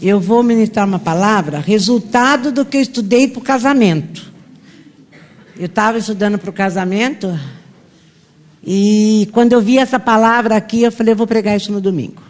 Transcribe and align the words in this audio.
eu 0.00 0.18
vou 0.18 0.42
ministrar 0.42 0.86
uma 0.86 0.98
palavra, 0.98 1.58
resultado 1.58 2.50
do 2.50 2.64
que 2.64 2.78
eu 2.78 2.80
estudei 2.80 3.28
para 3.28 3.38
o 3.38 3.42
casamento. 3.42 4.30
Eu 5.58 5.66
estava 5.66 5.98
estudando 5.98 6.38
para 6.38 6.48
o 6.48 6.52
casamento 6.52 7.38
e 8.64 9.28
quando 9.32 9.52
eu 9.52 9.60
vi 9.60 9.78
essa 9.78 9.98
palavra 9.98 10.56
aqui, 10.56 10.82
eu 10.82 10.92
falei, 10.92 11.12
eu 11.12 11.16
vou 11.16 11.26
pregar 11.26 11.56
isso 11.56 11.70
no 11.70 11.80
domingo. 11.80 12.22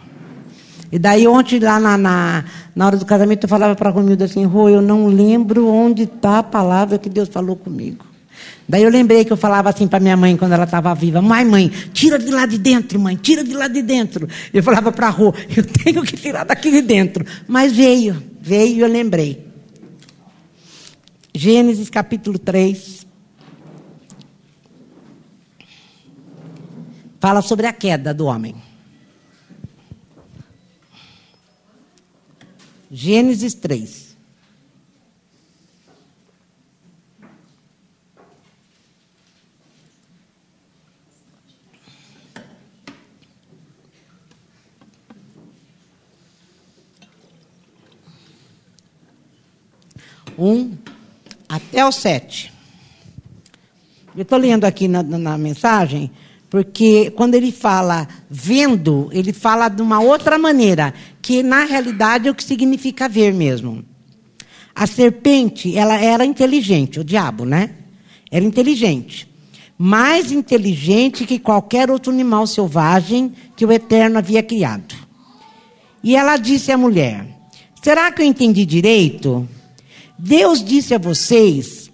E 0.91 0.99
daí 0.99 1.25
ontem, 1.25 1.59
lá 1.59 1.79
na, 1.79 1.97
na, 1.97 2.43
na 2.75 2.85
hora 2.85 2.97
do 2.97 3.05
casamento, 3.05 3.45
eu 3.45 3.49
falava 3.49 3.75
para 3.75 3.89
a 3.89 3.93
Romilda 3.93 4.25
assim, 4.25 4.43
Rô, 4.43 4.67
eu 4.67 4.81
não 4.81 5.07
lembro 5.07 5.67
onde 5.67 6.03
está 6.03 6.39
a 6.39 6.43
palavra 6.43 6.97
que 6.97 7.09
Deus 7.09 7.29
falou 7.29 7.55
comigo. 7.55 8.10
Daí 8.67 8.83
eu 8.83 8.89
lembrei 8.89 9.25
que 9.25 9.33
eu 9.33 9.37
falava 9.37 9.69
assim 9.69 9.87
para 9.87 9.99
minha 9.99 10.15
mãe 10.15 10.37
quando 10.37 10.53
ela 10.53 10.63
estava 10.63 10.93
viva: 10.95 11.21
Mãe, 11.21 11.43
mãe, 11.43 11.69
tira 11.93 12.17
de 12.17 12.31
lá 12.31 12.45
de 12.45 12.57
dentro, 12.57 12.99
mãe, 12.99 13.15
tira 13.15 13.43
de 13.43 13.53
lá 13.53 13.67
de 13.67 13.81
dentro. 13.81 14.27
Eu 14.53 14.63
falava 14.63 14.91
para 14.91 15.07
a 15.07 15.09
Rô: 15.09 15.33
Eu 15.55 15.63
tenho 15.63 16.03
que 16.03 16.15
tirar 16.15 16.45
daqui 16.45 16.71
de 16.71 16.81
dentro. 16.81 17.25
Mas 17.47 17.73
veio, 17.73 18.21
veio 18.39 18.77
e 18.77 18.79
eu 18.79 18.87
lembrei. 18.87 19.45
Gênesis 21.33 21.89
capítulo 21.89 22.39
3. 22.39 23.05
Fala 27.19 27.41
sobre 27.41 27.67
a 27.67 27.73
queda 27.73 28.13
do 28.13 28.25
homem. 28.25 28.55
Gênesis 32.89 33.53
3. 33.53 34.00
Um 50.37 50.71
até 51.47 51.85
o 51.85 51.91
sete. 51.91 52.51
Eu 54.15 54.23
estou 54.23 54.37
lendo 54.37 54.65
aqui 54.65 54.87
na, 54.87 55.01
na 55.03 55.37
mensagem, 55.37 56.11
porque 56.49 57.11
quando 57.11 57.35
ele 57.35 57.51
fala 57.51 58.07
vendo, 58.29 59.09
ele 59.13 59.31
fala 59.31 59.69
de 59.69 59.81
uma 59.81 60.01
outra 60.01 60.37
maneira, 60.37 60.93
que 61.21 61.41
na 61.41 61.63
realidade 61.63 62.27
é 62.27 62.31
o 62.31 62.35
que 62.35 62.43
significa 62.43 63.07
ver 63.07 63.33
mesmo. 63.33 63.85
A 64.75 64.85
serpente, 64.85 65.77
ela 65.77 65.95
era 65.95 66.25
inteligente, 66.25 66.99
o 66.99 67.03
diabo, 67.03 67.45
né? 67.45 67.71
Era 68.29 68.43
inteligente. 68.43 69.29
Mais 69.77 70.31
inteligente 70.31 71.25
que 71.25 71.39
qualquer 71.39 71.89
outro 71.89 72.11
animal 72.11 72.45
selvagem 72.45 73.33
que 73.55 73.65
o 73.65 73.71
Eterno 73.71 74.17
havia 74.17 74.43
criado. 74.43 74.95
E 76.03 76.15
ela 76.15 76.37
disse 76.37 76.71
à 76.71 76.77
mulher: 76.77 77.27
Será 77.81 78.11
que 78.11 78.21
eu 78.21 78.25
entendi 78.25 78.65
direito? 78.65 79.47
Deus 80.23 80.63
disse 80.63 80.93
a 80.93 80.99
vocês 80.99 81.91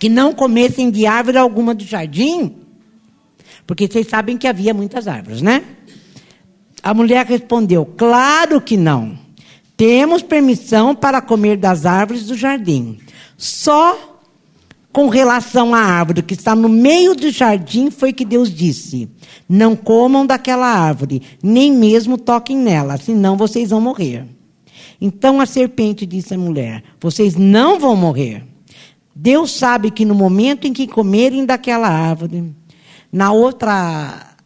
que 0.00 0.08
não 0.08 0.34
comessem 0.34 0.90
de 0.90 1.06
árvore 1.06 1.38
alguma 1.38 1.76
do 1.76 1.84
jardim? 1.84 2.56
Porque 3.64 3.86
vocês 3.86 4.08
sabem 4.08 4.36
que 4.36 4.48
havia 4.48 4.74
muitas 4.74 5.06
árvores, 5.06 5.40
né? 5.40 5.62
A 6.82 6.92
mulher 6.92 7.24
respondeu: 7.24 7.86
Claro 7.86 8.60
que 8.60 8.76
não. 8.76 9.16
Temos 9.76 10.22
permissão 10.22 10.92
para 10.92 11.20
comer 11.20 11.56
das 11.56 11.86
árvores 11.86 12.26
do 12.26 12.34
jardim. 12.34 12.98
Só 13.38 14.18
com 14.92 15.08
relação 15.08 15.72
à 15.72 15.78
árvore 15.78 16.22
que 16.22 16.34
está 16.34 16.56
no 16.56 16.68
meio 16.68 17.14
do 17.14 17.30
jardim 17.30 17.92
foi 17.92 18.12
que 18.12 18.24
Deus 18.24 18.52
disse: 18.52 19.08
Não 19.48 19.76
comam 19.76 20.26
daquela 20.26 20.66
árvore, 20.66 21.22
nem 21.40 21.72
mesmo 21.72 22.18
toquem 22.18 22.56
nela, 22.56 22.96
senão 22.96 23.36
vocês 23.36 23.70
vão 23.70 23.80
morrer. 23.80 24.35
Então 25.00 25.40
a 25.40 25.46
serpente 25.46 26.06
disse 26.06 26.34
à 26.34 26.38
mulher: 26.38 26.82
Vocês 27.00 27.34
não 27.36 27.78
vão 27.78 27.96
morrer. 27.96 28.44
Deus 29.14 29.52
sabe 29.52 29.90
que 29.90 30.04
no 30.04 30.14
momento 30.14 30.66
em 30.66 30.72
que 30.72 30.86
comerem 30.86 31.46
daquela 31.46 31.88
árvore, 31.88 32.52
na 33.10 33.32
outra, 33.32 34.36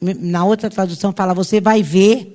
na 0.00 0.44
outra 0.44 0.70
tradução 0.70 1.12
fala, 1.14 1.34
você 1.34 1.60
vai 1.60 1.82
ver 1.82 2.34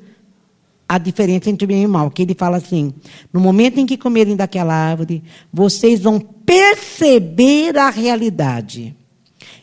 a 0.88 0.98
diferença 0.98 1.50
entre 1.50 1.66
bem 1.66 1.84
e 1.84 1.88
mal. 1.88 2.12
Que 2.12 2.22
ele 2.22 2.36
fala 2.36 2.58
assim: 2.58 2.94
no 3.32 3.40
momento 3.40 3.80
em 3.80 3.86
que 3.86 3.98
comerem 3.98 4.36
daquela 4.36 4.74
árvore, 4.74 5.24
vocês 5.52 6.02
vão 6.02 6.20
perceber 6.20 7.78
a 7.78 7.90
realidade 7.90 8.96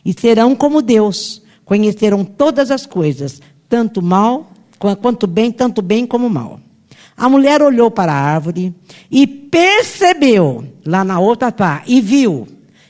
e 0.03 0.13
serão 0.19 0.55
como 0.55 0.81
Deus, 0.81 1.41
conhecerão 1.63 2.25
todas 2.25 2.71
as 2.71 2.85
coisas, 2.85 3.41
tanto 3.67 4.01
mal 4.01 4.51
quanto 5.01 5.27
bem, 5.27 5.51
tanto 5.51 5.81
bem 5.81 6.05
como 6.05 6.29
mal. 6.29 6.59
A 7.19 7.27
mulher 7.27 7.61
olhou 7.61 7.91
para 7.91 8.13
a 8.13 8.15
árvore 8.15 8.73
e 9.11 9.27
percebeu, 9.27 10.63
lá 10.85 11.03
na 11.03 11.19
outra 11.19 11.51
pá, 11.51 11.83
e 11.85 11.99
viu. 11.99 12.47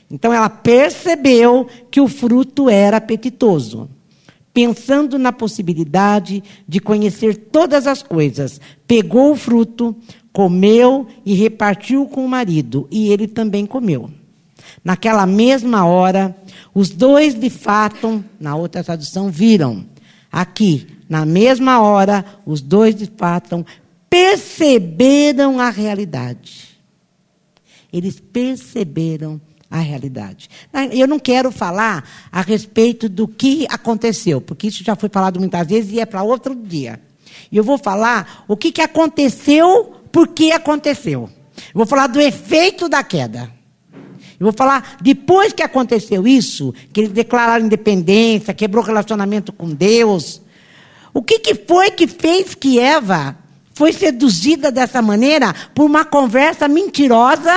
Então 0.08 0.32
ela 0.32 0.48
percebeu 0.48 1.66
que 1.90 2.00
o 2.00 2.06
fruto 2.06 2.70
era 2.70 2.98
apetitoso. 2.98 3.90
Pensando 4.54 5.18
na 5.18 5.32
possibilidade 5.32 6.44
de 6.66 6.78
conhecer 6.78 7.34
todas 7.34 7.88
as 7.88 8.04
coisas, 8.04 8.60
pegou 8.86 9.32
o 9.32 9.36
fruto, 9.36 9.96
comeu 10.32 11.08
e 11.26 11.34
repartiu 11.34 12.06
com 12.06 12.24
o 12.24 12.28
marido, 12.28 12.86
e 12.88 13.08
ele 13.08 13.26
também 13.26 13.66
comeu. 13.66 14.10
Naquela 14.84 15.26
mesma 15.26 15.86
hora, 15.86 16.36
os 16.72 16.90
dois 16.90 17.34
de 17.34 17.50
fato, 17.50 18.24
na 18.38 18.54
outra 18.54 18.84
tradução, 18.84 19.28
viram. 19.28 19.84
Aqui, 20.30 20.86
na 21.08 21.26
mesma 21.26 21.80
hora, 21.80 22.24
os 22.46 22.60
dois 22.60 22.94
de 22.94 23.06
fato 23.06 23.66
perceberam 24.10 25.60
a 25.60 25.70
realidade. 25.70 26.76
Eles 27.92 28.20
perceberam 28.20 29.40
a 29.70 29.78
realidade. 29.78 30.50
Eu 30.92 31.06
não 31.06 31.18
quero 31.18 31.52
falar 31.52 32.28
a 32.32 32.40
respeito 32.40 33.08
do 33.08 33.28
que 33.28 33.66
aconteceu, 33.70 34.40
porque 34.40 34.66
isso 34.66 34.82
já 34.82 34.96
foi 34.96 35.08
falado 35.08 35.38
muitas 35.38 35.66
vezes 35.66 35.92
e 35.92 36.00
é 36.00 36.04
para 36.04 36.24
outro 36.24 36.54
dia. 36.56 37.00
E 37.50 37.56
eu 37.56 37.62
vou 37.62 37.78
falar 37.78 38.44
o 38.48 38.56
que, 38.56 38.72
que 38.72 38.82
aconteceu, 38.82 39.94
por 40.10 40.28
que 40.28 40.50
aconteceu. 40.50 41.30
Eu 41.56 41.74
vou 41.74 41.86
falar 41.86 42.08
do 42.08 42.20
efeito 42.20 42.88
da 42.88 43.04
queda. 43.04 43.50
Eu 44.40 44.46
vou 44.46 44.52
falar, 44.52 44.96
depois 45.02 45.52
que 45.52 45.62
aconteceu 45.62 46.26
isso, 46.26 46.74
que 46.92 47.00
eles 47.00 47.12
declararam 47.12 47.66
independência, 47.66 48.54
quebrou 48.54 48.82
relacionamento 48.82 49.52
com 49.52 49.68
Deus, 49.68 50.40
o 51.12 51.22
que, 51.22 51.38
que 51.38 51.54
foi 51.54 51.90
que 51.90 52.06
fez 52.06 52.54
que 52.54 52.78
Eva 52.78 53.36
foi 53.80 53.94
seduzida 53.94 54.70
dessa 54.70 55.00
maneira 55.00 55.54
por 55.74 55.86
uma 55.86 56.04
conversa 56.04 56.68
mentirosa 56.68 57.50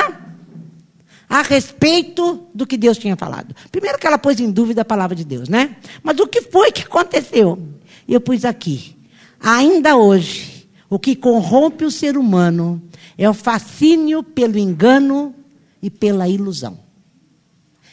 a 1.28 1.42
respeito 1.42 2.48
do 2.56 2.66
que 2.66 2.78
Deus 2.78 2.98
tinha 2.98 3.18
falado. 3.18 3.54
Primeiro 3.70 4.00
que 4.00 4.08
ela 4.08 4.18
pôs 4.18 4.40
em 4.40 4.50
dúvida 4.50 4.84
a 4.84 4.86
palavra 4.86 5.18
de 5.18 5.26
Deus, 5.26 5.50
né? 5.50 5.76
Mas 6.02 6.18
o 6.22 6.26
que 6.26 6.44
foi 6.44 6.72
que 6.72 6.84
aconteceu? 6.84 7.62
Eu 8.08 8.22
pus 8.22 8.46
aqui. 8.46 8.96
Ainda 9.38 9.98
hoje, 9.98 10.66
o 10.90 10.98
que 10.98 11.14
corrompe 11.14 11.84
o 11.84 11.92
ser 11.92 12.16
humano 12.16 12.82
é 13.18 13.30
o 13.30 13.34
fascínio 13.34 14.24
pelo 14.24 14.58
engano 14.58 15.36
e 15.82 15.90
pela 15.90 16.30
ilusão. 16.30 16.80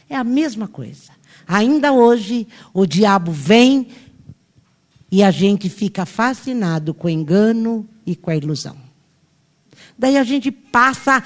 É 0.08 0.14
a 0.14 0.22
mesma 0.22 0.68
coisa. 0.68 1.10
Ainda 1.48 1.92
hoje, 1.92 2.46
o 2.72 2.86
diabo 2.86 3.32
vem 3.32 3.88
e 5.10 5.20
a 5.20 5.32
gente 5.32 5.68
fica 5.68 6.06
fascinado 6.06 6.94
com 6.94 7.08
o 7.08 7.10
engano 7.10 7.89
e 8.06 8.16
com 8.16 8.30
a 8.30 8.36
ilusão. 8.36 8.76
Daí 9.98 10.16
a 10.16 10.24
gente 10.24 10.50
passa 10.50 11.22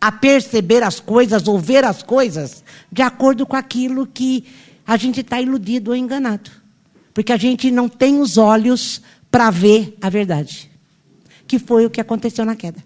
a 0.00 0.10
perceber 0.10 0.82
as 0.82 0.98
coisas 0.98 1.46
ou 1.46 1.58
ver 1.58 1.84
as 1.84 2.02
coisas 2.02 2.64
de 2.90 3.02
acordo 3.02 3.46
com 3.46 3.56
aquilo 3.56 4.06
que 4.06 4.44
a 4.86 4.96
gente 4.96 5.20
está 5.20 5.40
iludido 5.40 5.92
ou 5.92 5.96
enganado. 5.96 6.50
Porque 7.14 7.32
a 7.32 7.36
gente 7.36 7.70
não 7.70 7.88
tem 7.88 8.20
os 8.20 8.36
olhos 8.36 9.00
para 9.30 9.50
ver 9.50 9.96
a 10.00 10.08
verdade. 10.08 10.70
Que 11.46 11.58
foi 11.58 11.86
o 11.86 11.90
que 11.90 12.00
aconteceu 12.00 12.44
na 12.44 12.56
queda. 12.56 12.82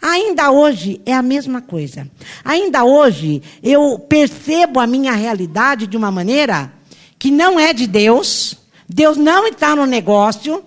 Ainda 0.00 0.50
hoje 0.50 1.00
é 1.04 1.12
a 1.12 1.22
mesma 1.22 1.60
coisa. 1.60 2.08
Ainda 2.44 2.84
hoje 2.84 3.42
eu 3.62 3.98
percebo 3.98 4.80
a 4.80 4.86
minha 4.86 5.12
realidade 5.12 5.86
de 5.86 5.96
uma 5.96 6.10
maneira 6.10 6.72
que 7.18 7.30
não 7.30 7.58
é 7.58 7.72
de 7.72 7.86
Deus. 7.86 8.56
Deus 8.88 9.16
não 9.16 9.46
está 9.46 9.74
no 9.74 9.84
negócio. 9.86 10.64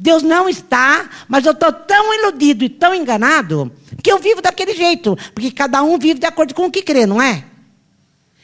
Deus 0.00 0.22
não 0.22 0.48
está, 0.48 1.08
mas 1.28 1.44
eu 1.44 1.52
estou 1.52 1.72
tão 1.72 2.14
iludido 2.14 2.64
e 2.64 2.68
tão 2.68 2.94
enganado 2.94 3.70
que 4.02 4.10
eu 4.10 4.18
vivo 4.18 4.40
daquele 4.40 4.74
jeito. 4.74 5.16
Porque 5.34 5.50
cada 5.50 5.82
um 5.82 5.98
vive 5.98 6.18
de 6.18 6.26
acordo 6.26 6.54
com 6.54 6.66
o 6.66 6.70
que 6.70 6.82
crê, 6.82 7.06
não 7.06 7.20
é? 7.20 7.44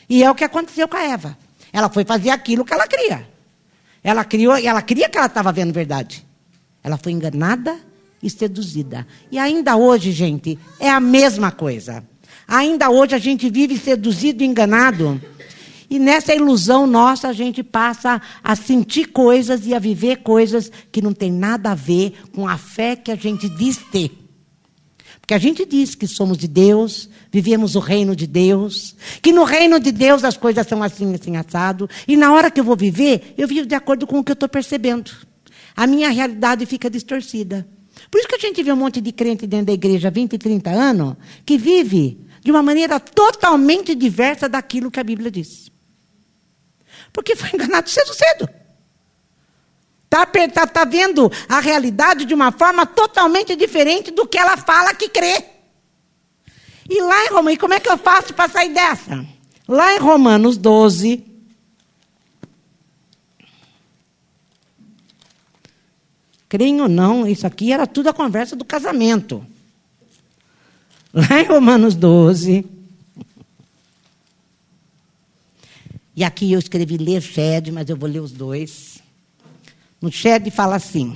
E 0.08 0.22
é 0.22 0.30
o 0.30 0.34
que 0.34 0.44
aconteceu 0.44 0.86
com 0.86 0.96
a 0.96 1.02
Eva. 1.02 1.36
Ela 1.72 1.88
foi 1.88 2.04
fazer 2.04 2.30
aquilo 2.30 2.64
que 2.64 2.72
ela 2.72 2.86
cria. 2.86 3.26
Ela 4.02 4.24
criou, 4.24 4.56
ela 4.56 4.82
cria 4.82 5.08
que 5.08 5.18
ela 5.18 5.26
estava 5.26 5.50
vendo 5.50 5.72
verdade. 5.72 6.24
Ela 6.82 6.96
foi 6.96 7.12
enganada 7.12 7.76
e 8.22 8.30
seduzida. 8.30 9.06
E 9.32 9.38
ainda 9.38 9.76
hoje, 9.76 10.12
gente, 10.12 10.58
é 10.78 10.90
a 10.90 11.00
mesma 11.00 11.50
coisa. 11.50 12.04
Ainda 12.46 12.90
hoje 12.90 13.14
a 13.14 13.18
gente 13.18 13.50
vive 13.50 13.76
seduzido 13.76 14.42
e 14.42 14.46
enganado. 14.46 15.20
E 15.88 15.98
nessa 15.98 16.34
ilusão 16.34 16.86
nossa, 16.86 17.28
a 17.28 17.32
gente 17.32 17.62
passa 17.62 18.20
a 18.42 18.56
sentir 18.56 19.06
coisas 19.06 19.66
e 19.66 19.74
a 19.74 19.78
viver 19.78 20.16
coisas 20.18 20.70
que 20.90 21.00
não 21.00 21.12
tem 21.12 21.30
nada 21.30 21.70
a 21.70 21.74
ver 21.74 22.14
com 22.34 22.48
a 22.48 22.58
fé 22.58 22.96
que 22.96 23.12
a 23.12 23.16
gente 23.16 23.48
diz 23.48 23.78
ter. 23.90 24.10
Porque 25.20 25.34
a 25.34 25.38
gente 25.38 25.66
diz 25.66 25.96
que 25.96 26.06
somos 26.06 26.38
de 26.38 26.46
Deus, 26.46 27.10
vivemos 27.32 27.74
o 27.74 27.80
reino 27.80 28.14
de 28.14 28.28
Deus, 28.28 28.94
que 29.20 29.32
no 29.32 29.42
reino 29.42 29.80
de 29.80 29.90
Deus 29.90 30.22
as 30.22 30.36
coisas 30.36 30.64
são 30.66 30.82
assim, 30.82 31.12
assim, 31.14 31.36
assado, 31.36 31.90
e 32.06 32.16
na 32.16 32.32
hora 32.32 32.48
que 32.48 32.60
eu 32.60 32.64
vou 32.64 32.76
viver, 32.76 33.34
eu 33.36 33.48
vivo 33.48 33.66
de 33.66 33.74
acordo 33.74 34.06
com 34.06 34.20
o 34.20 34.24
que 34.24 34.30
eu 34.30 34.34
estou 34.34 34.48
percebendo. 34.48 35.10
A 35.76 35.84
minha 35.84 36.10
realidade 36.10 36.64
fica 36.64 36.88
distorcida. 36.88 37.66
Por 38.08 38.18
isso 38.18 38.28
que 38.28 38.36
a 38.36 38.38
gente 38.38 38.62
vê 38.62 38.72
um 38.72 38.76
monte 38.76 39.00
de 39.00 39.10
crente 39.10 39.48
dentro 39.48 39.66
da 39.66 39.72
igreja 39.72 40.08
há 40.08 40.10
20, 40.12 40.38
30 40.38 40.70
anos, 40.70 41.16
que 41.44 41.58
vive 41.58 42.20
de 42.44 42.52
uma 42.52 42.62
maneira 42.62 43.00
totalmente 43.00 43.96
diversa 43.96 44.48
daquilo 44.48 44.92
que 44.92 45.00
a 45.00 45.04
Bíblia 45.04 45.28
diz. 45.28 45.65
Porque 47.16 47.34
foi 47.34 47.48
enganado 47.54 47.88
cedo, 47.88 48.12
cedo. 48.12 48.46
Está 50.04 50.26
tá, 50.26 50.66
tá 50.66 50.84
vendo 50.84 51.32
a 51.48 51.60
realidade 51.60 52.26
de 52.26 52.34
uma 52.34 52.52
forma 52.52 52.84
totalmente 52.84 53.56
diferente 53.56 54.10
do 54.10 54.26
que 54.26 54.36
ela 54.36 54.58
fala 54.58 54.94
que 54.94 55.08
crê. 55.08 55.42
E 56.86 57.00
lá 57.00 57.24
em 57.24 57.28
Romanos, 57.30 57.58
como 57.58 57.72
é 57.72 57.80
que 57.80 57.88
eu 57.88 57.96
faço 57.96 58.34
para 58.34 58.50
sair 58.50 58.68
dessa? 58.68 59.26
Lá 59.66 59.94
em 59.94 59.98
Romanos 59.98 60.58
12. 60.58 61.24
Creem 66.50 66.82
ou 66.82 66.88
não, 66.88 67.26
isso 67.26 67.46
aqui 67.46 67.72
era 67.72 67.86
tudo 67.86 68.10
a 68.10 68.12
conversa 68.12 68.54
do 68.54 68.64
casamento. 68.64 69.44
Lá 71.14 71.40
em 71.40 71.44
Romanos 71.44 71.94
12. 71.94 72.75
E 76.16 76.24
aqui 76.24 76.50
eu 76.50 76.58
escrevi 76.58 76.96
ler 76.96 77.20
Shed, 77.20 77.70
mas 77.70 77.90
eu 77.90 77.96
vou 77.96 78.08
ler 78.08 78.20
os 78.20 78.32
dois. 78.32 79.02
No 80.00 80.10
Shed 80.10 80.50
fala 80.50 80.76
assim: 80.76 81.14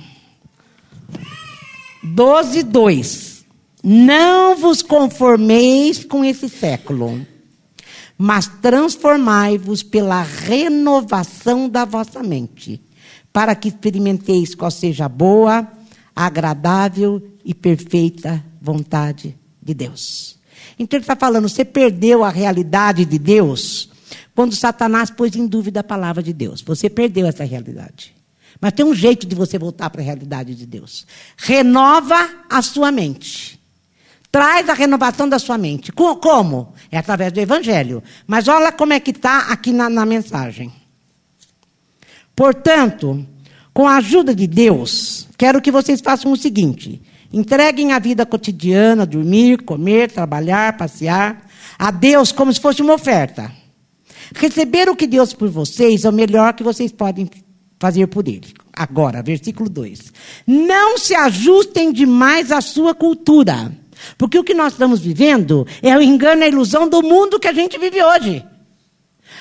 12, 2.03 2.63
2. 2.65 3.45
Não 3.83 4.59
vos 4.59 4.83
conformeis 4.83 6.05
com 6.05 6.23
esse 6.23 6.51
século, 6.51 7.27
mas 8.19 8.47
transformai-vos 8.47 9.83
pela 9.83 10.21
renovação 10.21 11.67
da 11.67 11.87
vossa 11.87 12.23
mente, 12.23 12.79
para 13.33 13.55
que 13.55 13.69
experimenteis 13.69 14.55
qual 14.55 14.71
seja 14.71 15.07
a 15.07 15.09
boa, 15.09 15.67
agradável 16.15 17.27
e 17.43 17.55
perfeita 17.55 18.45
vontade 18.61 19.35
de 19.63 19.73
Deus. 19.73 20.39
Então 20.79 20.99
ele 20.99 21.05
está 21.05 21.17
falando, 21.17 21.49
você 21.49 21.65
perdeu 21.65 22.23
a 22.23 22.29
realidade 22.29 23.07
de 23.07 23.19
Deus 23.19 23.90
quando 24.35 24.55
Satanás 24.55 25.11
pôs 25.11 25.35
em 25.37 25.47
dúvida 25.47 25.81
a 25.81 25.85
palavra 25.85 26.23
de 26.23 26.33
Deus. 26.33 26.63
Você 26.63 26.89
perdeu 26.89 27.27
essa 27.27 27.45
realidade. 27.45 28.15
Mas 28.61 28.73
tem 28.73 28.85
um 28.85 28.95
jeito 28.95 29.27
de 29.27 29.35
você 29.35 29.59
voltar 29.59 29.91
para 29.91 30.01
a 30.01 30.05
realidade 30.05 30.55
de 30.55 30.67
Deus. 30.67 31.07
Renova 31.37 32.29
a 32.49 32.61
sua 32.63 32.93
mente. 32.93 33.59
Traz 34.31 34.69
a 34.69 34.75
renovação 34.75 35.29
da 35.29 35.39
sua 35.39 35.59
mente. 35.59 35.91
Como? 35.93 36.75
É 36.91 36.99
através 36.99 37.33
do 37.33 37.41
Evangelho. 37.41 38.03
Mas 38.27 38.49
olha 38.49 38.71
como 38.71 38.93
é 38.93 39.01
que 39.01 39.11
está 39.11 39.51
aqui 39.51 39.73
na, 39.73 39.89
na 39.89 40.05
mensagem. 40.05 40.73
Portanto, 42.37 43.27
com 43.73 43.89
a 43.89 43.97
ajuda 43.97 44.35
de 44.35 44.47
Deus, 44.47 45.27
quero 45.37 45.61
que 45.61 45.73
vocês 45.73 46.01
façam 46.01 46.31
o 46.33 46.37
seguinte: 46.37 47.03
Entreguem 47.33 47.93
a 47.93 47.99
vida 47.99 48.27
cotidiana, 48.27 49.07
dormir, 49.07 49.63
comer, 49.63 50.11
trabalhar, 50.11 50.77
passear, 50.77 51.47
a 51.79 51.91
Deus 51.91 52.33
como 52.33 52.53
se 52.53 52.61
fosse 52.61 52.83
uma 52.83 52.95
oferta. 52.95 53.53
Receber 54.35 54.89
o 54.89 54.97
que 54.97 55.07
Deus 55.07 55.33
por 55.33 55.49
vocês 55.49 56.05
é 56.05 56.09
o 56.09 56.13
melhor 56.13 56.53
que 56.55 56.63
vocês 56.63 56.93
podem 56.93 57.29
fazer 57.79 58.07
por 58.07 58.27
Ele. 58.29 58.53
Agora, 58.73 59.23
versículo 59.23 59.69
2. 59.69 60.13
Não 60.47 60.99
se 60.99 61.15
ajustem 61.15 61.93
demais 61.93 62.53
à 62.53 62.61
sua 62.61 62.95
cultura. 62.95 63.73
Porque 64.17 64.39
o 64.39 64.45
que 64.45 64.55
nós 64.55 64.73
estamos 64.73 65.01
vivendo 65.01 65.67
é 65.83 65.97
o 65.97 66.03
engano 66.03 66.43
e 66.43 66.45
a 66.45 66.49
ilusão 66.49 66.89
do 66.89 67.03
mundo 67.03 67.39
que 67.39 67.49
a 67.49 67.53
gente 67.53 67.79
vive 67.79 68.03
hoje. 68.03 68.45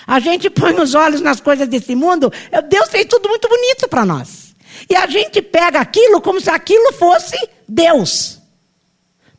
A 0.06 0.20
gente 0.20 0.50
põe 0.50 0.74
os 0.82 0.96
olhos 0.96 1.22
nas 1.22 1.40
coisas 1.40 1.68
desse 1.68 1.96
mundo, 1.96 2.32
Deus 2.68 2.90
fez 2.90 3.06
tudo 3.06 3.30
muito 3.30 3.48
bonito 3.48 3.88
para 3.88 4.06
nós. 4.06 4.56
E 4.90 4.96
a 4.96 5.08
gente 5.08 5.42
pega 5.42 5.80
aquilo 5.80 6.22
como 6.22 6.42
se 6.42 6.50
aquilo 6.50 6.94
fosse 6.94 7.38
Deus. 7.68 8.40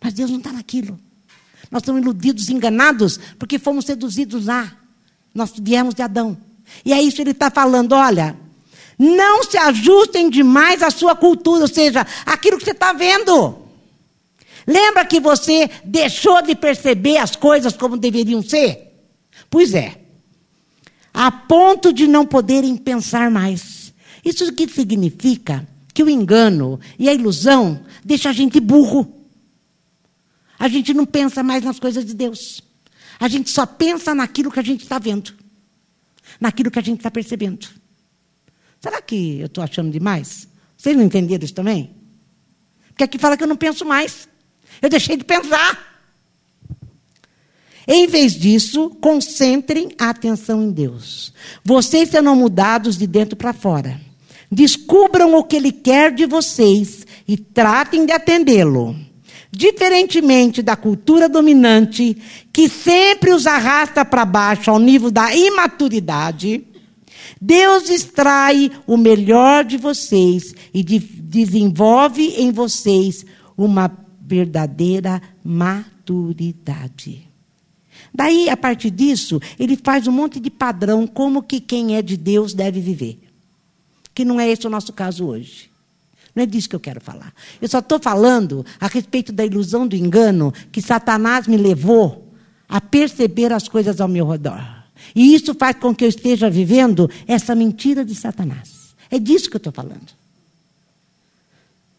Mas 0.01 0.15
Deus 0.15 0.31
não 0.31 0.39
está 0.39 0.53
naquilo. 0.53 0.99
Nós 1.71 1.83
estamos 1.83 2.03
iludidos, 2.03 2.49
enganados, 2.49 3.19
porque 3.39 3.59
fomos 3.59 3.85
seduzidos 3.85 4.47
lá. 4.47 4.80
Nós 5.35 5.53
viemos 5.57 5.95
de 5.95 6.03
Adão. 6.03 6.37
E 6.85 6.93
é 6.93 7.01
isso 7.01 7.17
que 7.17 7.23
ele 7.23 7.31
está 7.31 7.51
falando: 7.51 7.93
olha, 7.93 8.37
não 8.99 9.45
se 9.45 9.57
ajustem 9.57 10.29
demais 10.29 10.83
à 10.83 10.91
sua 10.91 11.15
cultura, 11.17 11.63
ou 11.63 11.69
seja, 11.69 12.07
aquilo 12.27 12.59
que 12.59 12.65
você 12.65 12.73
está 12.73 12.93
vendo. 12.93 13.57
Lembra 14.67 15.05
que 15.05 15.19
você 15.19 15.71
deixou 15.85 16.43
de 16.43 16.55
perceber 16.55 17.17
as 17.17 17.35
coisas 17.35 17.77
como 17.77 17.97
deveriam 17.97 18.43
ser? 18.43 18.93
Pois 19.49 19.75
é. 19.75 19.97
A 21.13 21.33
ponto 21.33 21.93
de 21.93 22.07
não 22.07 22.25
poderem 22.25 22.77
pensar 22.77 23.31
mais. 23.31 23.93
Isso 24.25 24.53
que 24.53 24.69
significa 24.69 25.67
que 25.93 26.03
o 26.03 26.11
engano 26.11 26.79
e 26.99 27.09
a 27.09 27.15
ilusão 27.15 27.81
deixam 28.05 28.31
a 28.31 28.35
gente 28.35 28.61
burro. 28.61 29.13
A 30.59 30.69
gente 30.69 30.93
não 30.93 31.07
pensa 31.07 31.43
mais 31.43 31.65
nas 31.65 31.81
coisas 31.81 32.05
de 32.05 32.15
Deus. 32.15 32.63
A 33.21 33.29
gente 33.29 33.51
só 33.51 33.67
pensa 33.67 34.15
naquilo 34.15 34.51
que 34.51 34.59
a 34.59 34.63
gente 34.63 34.83
está 34.83 34.99
vendo, 34.99 35.35
naquilo 36.41 36.71
que 36.71 36.79
a 36.79 36.83
gente 36.83 37.01
está 37.01 37.11
percebendo. 37.11 37.69
Será 38.81 39.03
que 39.03 39.39
eu 39.41 39.47
estou 39.47 39.63
achando 39.63 39.93
demais? 39.93 40.49
Vocês 40.75 40.97
não 40.97 41.05
entenderam 41.05 41.45
isso 41.45 41.53
também? 41.53 41.95
Porque 42.89 43.05
aqui 43.05 43.19
fala 43.19 43.37
que 43.37 43.43
eu 43.43 43.49
não 43.49 43.57
penso 43.57 43.85
mais. 43.85 44.27
Eu 44.81 44.89
deixei 44.89 45.19
de 45.19 45.25
pensar. 45.25 45.91
Em 47.87 48.07
vez 48.07 48.33
disso, 48.33 48.89
concentrem 49.01 49.91
a 49.99 50.11
atenção 50.11 50.63
em 50.63 50.71
Deus. 50.71 51.35
Vocês 51.63 52.09
serão 52.09 52.35
mudados 52.35 52.97
de 52.97 53.07
dentro 53.07 53.37
para 53.37 53.53
fora. 53.53 54.01
Descubram 54.51 55.35
o 55.35 55.45
que 55.45 55.57
ele 55.57 55.73
quer 55.73 56.13
de 56.15 56.25
vocês 56.25 57.07
e 57.29 57.37
tratem 57.37 58.07
de 58.07 58.13
atendê-lo. 58.13 58.97
Diferentemente 59.53 60.63
da 60.63 60.77
cultura 60.77 61.29
dominante, 61.29 62.17
que 62.53 62.69
sempre 62.69 63.33
os 63.33 63.47
arrasta 63.47 64.05
para 64.05 64.25
baixo 64.25 64.71
ao 64.71 64.79
nível 64.79 65.11
da 65.11 65.35
imaturidade, 65.35 66.65
Deus 67.41 67.91
extrai 67.91 68.71
o 68.87 68.97
melhor 68.97 69.65
de 69.65 69.77
vocês 69.77 70.55
e 70.73 70.85
de, 70.85 70.99
desenvolve 70.99 72.35
em 72.39 72.53
vocês 72.53 73.25
uma 73.57 73.91
verdadeira 74.21 75.21
maturidade. 75.43 77.29
Daí, 78.15 78.49
a 78.49 78.57
partir 78.57 78.91
disso, 78.91 79.41
ele 79.59 79.77
faz 79.77 80.07
um 80.07 80.13
monte 80.13 80.39
de 80.39 80.51
padrão 80.51 81.07
como 81.07 81.43
que 81.43 81.61
quem 81.61 81.97
é 81.97 82.03
de 82.03 82.17
Deus 82.17 82.55
deve 82.55 82.81
viver 82.81 83.21
que 84.21 84.25
não 84.25 84.39
é 84.41 84.51
esse 84.51 84.67
o 84.67 84.71
nosso 84.71 84.93
caso 84.93 85.27
hoje. 85.27 85.70
Não 86.41 86.45
é 86.45 86.47
disso 86.47 86.71
que 86.71 86.77
eu 86.77 86.81
quero 86.81 87.03
falar. 87.03 87.35
Eu 87.61 87.69
só 87.69 87.81
estou 87.81 88.01
falando 88.01 88.65
a 88.81 88.87
respeito 88.87 89.31
da 89.31 89.45
ilusão 89.45 89.87
do 89.87 89.95
engano 89.95 90.55
que 90.73 90.81
Satanás 90.81 91.47
me 91.47 91.59
levou 91.59 92.33
a 92.67 92.81
perceber 92.81 93.53
as 93.53 93.69
coisas 93.69 94.01
ao 94.01 94.09
meu 94.09 94.27
redor. 94.27 94.59
E 95.15 95.35
isso 95.35 95.55
faz 95.55 95.77
com 95.77 95.95
que 95.95 96.03
eu 96.03 96.09
esteja 96.09 96.49
vivendo 96.49 97.11
essa 97.27 97.55
mentira 97.55 98.07
de 98.07 98.15
Satanás. 98.15 98.95
É 99.11 99.19
disso 99.19 99.51
que 99.51 99.57
eu 99.57 99.59
estou 99.59 99.73
falando. 99.73 100.09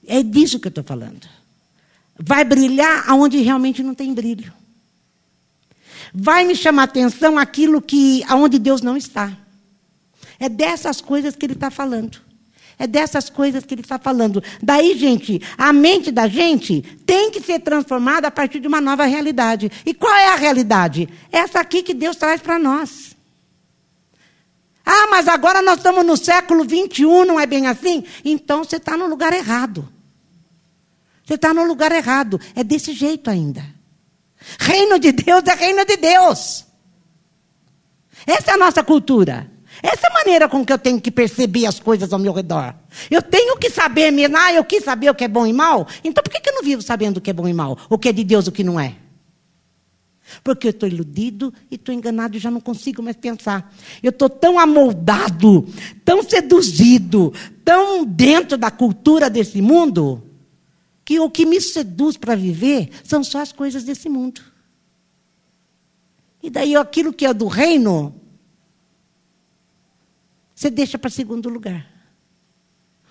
É 0.08 0.24
disso 0.24 0.60
que 0.60 0.68
eu 0.68 0.72
estou 0.72 0.84
falando. 0.84 1.30
Vai 2.20 2.44
brilhar 2.44 3.08
aonde 3.08 3.38
realmente 3.44 3.84
não 3.84 3.94
tem 3.94 4.12
brilho. 4.12 4.52
Vai 6.12 6.46
me 6.46 6.56
chamar 6.56 6.84
atenção 6.84 7.38
aquilo 7.38 7.80
que 7.80 8.24
aonde 8.28 8.58
Deus 8.58 8.82
não 8.82 8.98
está. 8.98 9.38
É 10.40 10.50
dessas 10.50 11.00
coisas 11.00 11.36
que 11.36 11.46
ele 11.46 11.54
está 11.54 11.70
falando. 11.70 12.31
É 12.82 12.88
dessas 12.88 13.30
coisas 13.30 13.64
que 13.64 13.76
ele 13.76 13.84
está 13.84 14.00
falando. 14.00 14.44
Daí, 14.60 14.98
gente, 14.98 15.40
a 15.56 15.72
mente 15.72 16.12
da 16.12 16.28
gente 16.28 16.82
tem 17.06 17.30
que 17.30 17.40
ser 17.40 17.60
transformada 17.60 18.28
a 18.28 18.32
partir 18.32 18.60
de 18.60 18.68
uma 18.68 18.82
nova 18.82 19.06
realidade. 19.06 19.72
E 19.86 19.94
qual 19.94 20.12
é 20.12 20.30
a 20.30 20.36
realidade? 20.36 21.08
Essa 21.32 21.60
aqui 21.60 21.84
que 21.84 21.94
Deus 21.94 22.16
traz 22.16 22.42
para 22.42 22.58
nós. 22.58 23.16
Ah, 24.84 25.06
mas 25.12 25.28
agora 25.28 25.62
nós 25.62 25.78
estamos 25.78 26.04
no 26.04 26.18
século 26.18 26.64
21, 26.64 27.24
não 27.24 27.40
é 27.40 27.46
bem 27.46 27.68
assim? 27.68 28.04
Então 28.26 28.64
você 28.64 28.78
está 28.78 28.98
no 28.98 29.06
lugar 29.06 29.32
errado. 29.32 29.88
Você 31.24 31.36
está 31.36 31.54
no 31.54 31.64
lugar 31.64 31.92
errado. 31.92 32.42
É 32.56 32.64
desse 32.64 32.94
jeito 32.94 33.30
ainda. 33.30 33.64
Reino 34.60 34.98
de 34.98 35.12
Deus 35.12 35.44
é 35.46 35.54
reino 35.54 35.86
de 35.86 35.98
Deus. 35.98 36.66
Essa 38.26 38.50
é 38.50 38.54
a 38.56 38.58
nossa 38.58 38.84
cultura. 38.84 39.51
Essa 39.82 40.08
é 40.08 40.12
a 40.12 40.14
maneira 40.14 40.50
com 40.50 40.66
que 40.66 40.74
eu 40.74 40.78
tenho 40.78 41.00
que 41.00 41.10
perceber 41.10 41.66
as 41.66 41.80
coisas 41.80 42.12
ao 42.12 42.20
meu 42.20 42.34
redor. 42.34 42.76
Eu 43.10 43.22
tenho 43.22 43.58
que 43.58 43.70
saber 43.70 44.14
ah, 44.36 44.54
eu 44.54 44.64
quis 44.64 44.84
saber 44.84 45.10
o 45.10 45.16
que 45.16 45.24
é 45.24 45.28
bom 45.28 45.46
e 45.46 45.54
mal, 45.54 45.88
então 46.04 46.24
por 46.24 46.32
que, 46.32 46.50
eu 46.50 46.56
não 46.56 46.64
vivo 46.64 46.82
sabendo 46.82 47.18
o 47.18 47.22
que 47.22 47.30
é 47.30 47.34
bom 47.34 47.48
e 47.48 47.54
mal? 47.54 47.78
O 47.90 47.98
que 47.98 48.10
é 48.10 48.12
de 48.12 48.24
Deus, 48.24 48.48
o 48.48 48.52
que 48.52 48.64
não 48.64 48.80
é? 48.80 48.96
Porque 50.44 50.68
eu 50.68 50.72
estou 50.72 50.88
iludido 50.88 51.54
e 51.70 51.76
estou 51.76 51.94
enganado 51.94 52.38
e 52.38 52.40
já 52.40 52.50
não 52.50 52.62
consigo 52.62 53.02
mais 53.02 53.18
pensar. 53.18 53.74
Eu 54.02 54.12
estou 54.12 54.30
tão 54.30 54.60
amoldado, 54.60 55.68
tão 56.06 56.24
seduzido, 56.24 57.34
tão 57.66 58.06
dentro 58.06 58.58
da 58.58 58.72
cultura 58.72 59.30
desse 59.30 59.62
mundo, 59.62 60.24
que 61.04 61.20
o 61.20 61.30
que 61.30 61.46
me 61.46 61.60
seduz 61.60 62.18
para 62.18 62.36
viver 62.36 62.90
são 63.04 63.24
só 63.24 63.40
as 63.40 63.52
coisas 63.52 63.84
desse 63.84 64.08
mundo. 64.08 64.42
E 66.42 66.50
daí 66.50 66.76
aquilo 66.76 67.14
que 67.14 67.26
é 67.26 67.34
do 67.34 67.48
reino, 67.48 68.21
você 70.62 70.70
deixa 70.70 71.00
para 71.00 71.10
segundo 71.10 71.50
lugar. 71.50 71.88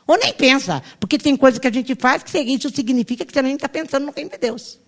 Ou 0.06 0.16
nem 0.16 0.32
pensa, 0.32 0.82
porque 1.00 1.18
tem 1.18 1.36
coisa 1.36 1.58
que 1.58 1.66
a 1.66 1.72
gente 1.72 1.96
faz 1.96 2.22
que 2.22 2.38
isso 2.38 2.70
significa 2.70 3.24
que 3.24 3.32
você 3.32 3.42
nem 3.42 3.54
está 3.54 3.68
pensando 3.68 4.06
no 4.06 4.12
reino 4.12 4.30
de 4.30 4.38
Deus. 4.38 4.78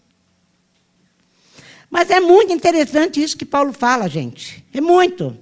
Mas 1.90 2.08
é 2.08 2.20
muito 2.20 2.52
interessante 2.52 3.20
isso 3.20 3.36
que 3.36 3.44
Paulo 3.44 3.72
fala, 3.72 4.08
gente. 4.08 4.64
É 4.72 4.80
muito. 4.80 5.36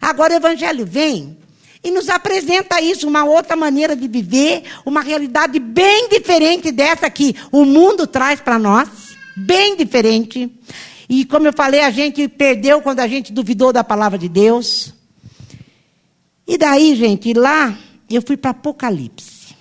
Agora 0.00 0.32
o 0.32 0.36
Evangelho 0.36 0.86
vem 0.86 1.36
e 1.84 1.90
nos 1.90 2.08
apresenta 2.08 2.80
isso, 2.80 3.06
uma 3.06 3.24
outra 3.24 3.54
maneira 3.54 3.94
de 3.94 4.08
viver, 4.08 4.64
uma 4.84 5.02
realidade 5.02 5.58
bem 5.58 6.08
diferente 6.08 6.72
dessa 6.72 7.08
que 7.10 7.36
o 7.52 7.66
mundo 7.66 8.06
traz 8.06 8.40
para 8.40 8.58
nós, 8.58 8.88
bem 9.36 9.76
diferente. 9.76 10.50
E 11.06 11.24
como 11.26 11.46
eu 11.46 11.52
falei, 11.52 11.82
a 11.82 11.90
gente 11.90 12.26
perdeu 12.28 12.80
quando 12.80 13.00
a 13.00 13.06
gente 13.06 13.30
duvidou 13.30 13.74
da 13.74 13.84
palavra 13.84 14.18
de 14.18 14.28
Deus. 14.28 14.95
E 16.46 16.56
daí, 16.56 16.94
gente, 16.94 17.32
lá 17.32 17.76
eu 18.08 18.22
fui 18.22 18.36
para 18.36 18.50
Apocalipse. 18.52 19.56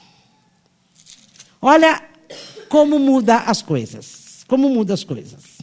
Olha 1.62 2.04
como 2.70 3.00
muda 3.00 3.38
as 3.38 3.62
coisas. 3.62 4.44
Como 4.48 4.70
muda 4.70 4.94
as 4.94 5.04
coisas. 5.04 5.58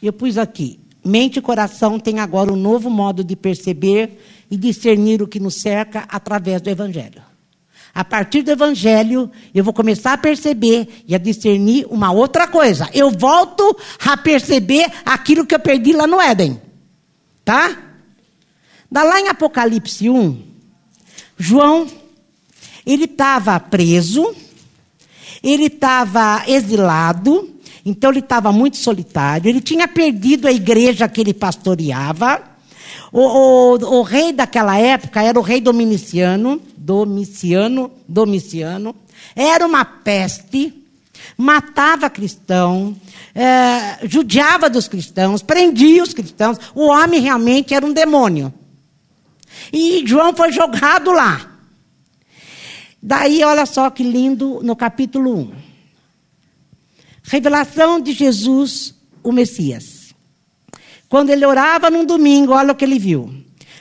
Eu 0.00 0.12
pus 0.12 0.38
aqui: 0.38 0.78
mente 1.04 1.38
e 1.38 1.42
coração 1.42 1.98
têm 1.98 2.20
agora 2.20 2.52
um 2.52 2.56
novo 2.56 2.88
modo 2.88 3.24
de 3.24 3.34
perceber 3.34 4.20
e 4.48 4.56
discernir 4.56 5.22
o 5.22 5.26
que 5.26 5.40
nos 5.40 5.56
cerca 5.56 6.04
através 6.08 6.62
do 6.62 6.70
Evangelho. 6.70 7.22
A 7.92 8.04
partir 8.04 8.42
do 8.42 8.50
Evangelho, 8.50 9.30
eu 9.54 9.64
vou 9.64 9.72
começar 9.72 10.12
a 10.12 10.18
perceber 10.18 11.02
e 11.08 11.14
a 11.14 11.18
discernir 11.18 11.86
uma 11.88 12.12
outra 12.12 12.46
coisa. 12.46 12.88
Eu 12.92 13.10
volto 13.10 13.76
a 14.04 14.16
perceber 14.18 14.86
aquilo 15.04 15.46
que 15.46 15.54
eu 15.54 15.58
perdi 15.58 15.94
lá 15.94 16.06
no 16.06 16.20
Éden. 16.20 16.60
Tá? 17.42 17.85
Da 18.90 19.02
lá 19.02 19.20
em 19.20 19.28
Apocalipse 19.28 20.08
1, 20.08 20.42
João, 21.36 21.86
ele 22.86 23.04
estava 23.04 23.58
preso, 23.58 24.34
ele 25.42 25.66
estava 25.66 26.44
exilado, 26.46 27.50
então 27.84 28.10
ele 28.10 28.20
estava 28.20 28.52
muito 28.52 28.76
solitário, 28.76 29.48
ele 29.48 29.60
tinha 29.60 29.88
perdido 29.88 30.46
a 30.46 30.52
igreja 30.52 31.08
que 31.08 31.20
ele 31.20 31.34
pastoreava. 31.34 32.42
O, 33.12 33.20
o, 33.20 33.98
o, 33.98 34.02
rei 34.02 34.32
daquela 34.32 34.78
época 34.78 35.22
era 35.22 35.38
o 35.38 35.42
rei 35.42 35.60
Dominiciano, 35.60 36.60
Domiciano, 36.76 37.90
Domiciano. 38.08 38.94
Era 39.34 39.66
uma 39.66 39.84
peste, 39.84 40.72
matava 41.36 42.08
cristão, 42.08 42.96
é, 43.34 44.06
judiava 44.06 44.70
dos 44.70 44.88
cristãos, 44.88 45.42
prendia 45.42 46.02
os 46.02 46.14
cristãos. 46.14 46.58
O 46.74 46.86
homem 46.86 47.20
realmente 47.20 47.74
era 47.74 47.84
um 47.84 47.92
demônio. 47.92 48.52
E 49.72 50.02
João 50.06 50.34
foi 50.34 50.52
jogado 50.52 51.12
lá. 51.12 51.52
Daí, 53.02 53.44
olha 53.44 53.66
só 53.66 53.90
que 53.90 54.02
lindo, 54.02 54.60
no 54.62 54.74
capítulo 54.74 55.38
1. 55.38 55.52
Revelação 57.22 58.00
de 58.00 58.12
Jesus, 58.12 58.94
o 59.22 59.32
Messias. 59.32 60.14
Quando 61.08 61.30
ele 61.30 61.44
orava 61.44 61.90
num 61.90 62.04
domingo, 62.04 62.52
olha 62.52 62.72
o 62.72 62.74
que 62.74 62.84
ele 62.84 62.98
viu. 62.98 63.32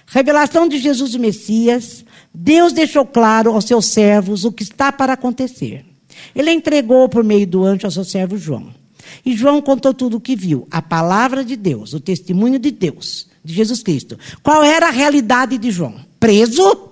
Revelação 0.06 0.68
de 0.68 0.78
Jesus, 0.78 1.16
o 1.16 1.20
Messias. 1.20 2.06
Deus 2.34 2.74
deixou 2.74 3.06
claro 3.06 3.52
aos 3.52 3.66
seus 3.66 3.86
servos 3.86 4.46
o 4.46 4.52
que 4.52 4.64
está 4.64 4.92
para 4.92 5.14
acontecer. 5.14 5.86
Ele 6.36 6.52
entregou 6.52 7.08
por 7.10 7.24
meio 7.24 7.48
do 7.48 7.64
anjo 7.64 7.86
ao 7.86 7.92
seu 7.92 8.04
servo 8.04 8.38
João. 8.38 8.74
E 9.26 9.36
João 9.36 9.62
contou 9.62 9.94
tudo 9.94 10.18
o 10.18 10.22
que 10.22 10.36
viu, 10.36 10.68
a 10.70 10.82
palavra 10.82 11.44
de 11.44 11.56
Deus, 11.56 11.94
o 11.94 12.00
testemunho 12.00 12.60
de 12.60 12.72
Deus, 12.72 13.28
de 13.46 13.54
Jesus 13.54 13.84
Cristo. 13.84 14.18
Qual 14.42 14.64
era 14.64 14.88
a 14.88 14.92
realidade 14.92 15.58
de 15.58 15.70
João? 15.70 16.04
Preso, 16.20 16.90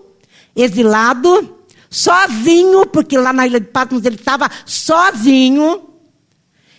exilado, 0.55 1.57
sozinho, 1.89 2.85
porque 2.85 3.17
lá 3.17 3.33
na 3.33 3.47
ilha 3.47 3.59
de 3.59 3.67
Patmos 3.67 4.05
ele 4.05 4.15
estava 4.15 4.49
sozinho 4.65 5.89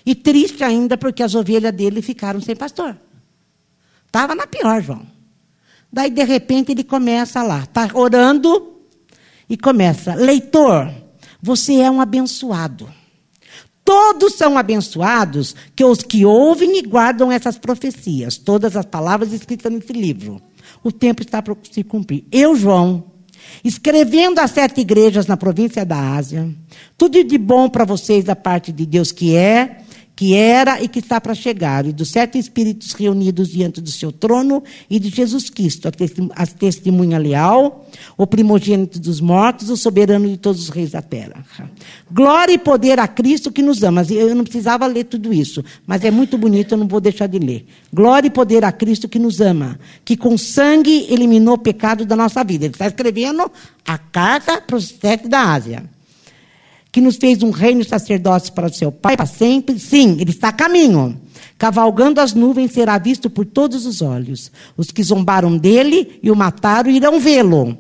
e 0.07 0.14
triste 0.14 0.62
ainda 0.62 0.97
porque 0.97 1.23
as 1.23 1.35
ovelhas 1.35 1.73
dele 1.73 2.00
ficaram 2.00 2.40
sem 2.40 2.54
pastor. 2.54 2.97
Estava 4.07 4.35
na 4.35 4.47
pior, 4.47 4.81
João. 4.81 5.04
Daí, 5.93 6.11
de 6.11 6.25
repente, 6.25 6.73
ele 6.73 6.85
começa 6.85 7.43
lá, 7.43 7.61
está 7.61 7.88
orando 7.95 8.78
e 9.49 9.57
começa: 9.57 10.14
Leitor, 10.14 10.93
você 11.43 11.81
é 11.81 11.90
um 11.90 12.00
abençoado. 12.00 12.88
Todos 13.85 14.35
são 14.35 14.57
abençoados 14.57 15.55
que 15.76 15.85
os 15.85 16.03
que 16.03 16.25
ouvem 16.25 16.79
e 16.79 16.83
guardam 16.83 17.31
essas 17.31 17.59
profecias, 17.59 18.38
todas 18.38 18.76
as 18.76 18.87
palavras 18.87 19.33
escritas 19.33 19.71
nesse 19.71 19.93
livro. 19.93 20.41
O 20.83 20.91
tempo 20.91 21.23
está 21.23 21.43
para 21.43 21.55
se 21.71 21.85
cumprir. 21.85 22.25
Eu, 22.33 22.57
João, 22.57 23.05
escrevendo 23.62 24.38
a 24.38 24.47
sete 24.47 24.81
igrejas 24.81 25.26
na 25.26 25.37
província 25.37 25.85
da 25.85 26.17
Ásia, 26.17 26.49
tudo 26.97 27.23
de 27.23 27.37
bom 27.37 27.69
para 27.69 27.85
vocês 27.85 28.25
da 28.25 28.35
parte 28.35 28.73
de 28.73 28.87
Deus 28.87 29.12
que 29.12 29.37
é, 29.37 29.84
que 30.16 30.35
era 30.35 30.80
e 30.83 30.88
que 30.88 31.00
está 31.00 31.21
para 31.21 31.35
chegar, 31.35 31.87
e 31.87 31.92
dos 31.92 32.11
sete 32.11 32.38
espíritos 32.38 32.92
reunidos 32.92 33.49
diante 33.49 33.80
do 33.80 33.90
seu 33.90 34.12
trono, 34.12 34.62
e 34.88 35.00
de 35.00 35.09
Jesus 35.09 35.50
Cristo, 35.50 35.88
a 36.37 36.47
testemunha 36.47 37.18
leal, 37.18 37.88
o 38.16 38.26
primogênito 38.26 39.00
dos 39.00 39.21
mortos, 39.21 39.71
o 39.71 39.76
soberano 39.76 40.28
de 40.28 40.37
todos 40.37 40.62
os 40.62 40.68
reis 40.68 40.92
da 40.92 41.02
terra. 41.02 41.44
Glória 42.11 42.52
e 42.52 42.59
poder 42.59 43.00
a 43.00 43.09
Cristo 43.09 43.50
que 43.50 43.62
nos 43.62 43.83
ama. 43.83 44.02
Eu 44.09 44.35
não 44.35 44.44
precisava 44.44 44.87
ler 44.87 45.04
tudo 45.04 45.33
isso, 45.33 45.64
mas 45.87 46.04
é 46.04 46.11
muito 46.11 46.38
bonito, 46.38 46.75
eu 46.75 46.78
não 46.78 46.87
vou 46.87 47.00
deixar 47.00 47.26
de 47.26 47.38
ler. 47.38 47.66
Glória 47.92 48.28
e 48.28 48.30
poder 48.30 48.64
a 48.64 48.71
Cristo 48.71 49.09
que 49.09 49.18
nos 49.18 49.40
ama, 49.40 49.78
que 50.04 50.16
com 50.16 50.38
sangue 50.38 51.06
eliminou 51.11 51.54
o 51.54 51.59
pecado 51.59 52.06
da 52.06 52.14
nossa 52.14 52.44
vida. 52.44 52.66
Ele 52.66 52.75
está 52.75 52.87
escrevendo 52.87 53.50
a 53.85 53.99
carta 53.99 54.61
para 54.61 54.76
os 54.76 54.94
sete 55.00 55.26
da 55.26 55.52
Ásia 55.52 55.94
que 56.95 57.01
nos 57.01 57.17
fez 57.17 57.43
um 57.43 57.51
reino 57.51 57.81
e 57.81 57.85
sacerdócio 57.85 58.53
para 58.53 58.69
o 58.69 58.73
seu 58.73 58.93
Pai 58.93 59.17
para 59.17 59.27
sempre. 59.27 59.81
Sim, 59.81 60.17
ele 60.21 60.31
está 60.31 60.51
a 60.51 60.53
caminho. 60.53 61.21
Cavalgando 61.59 62.21
as 62.21 62.35
nuvens 62.35 62.71
será 62.71 62.97
visto 62.99 63.29
por 63.29 63.45
todos 63.45 63.85
os 63.85 64.01
olhos. 64.01 64.53
Os 64.77 64.93
que 64.93 65.03
zombaram 65.03 65.59
dele 65.59 66.21
e 66.23 66.31
o 66.31 66.37
mataram 66.37 66.89
irão 66.89 67.19
vê-lo. 67.19 67.77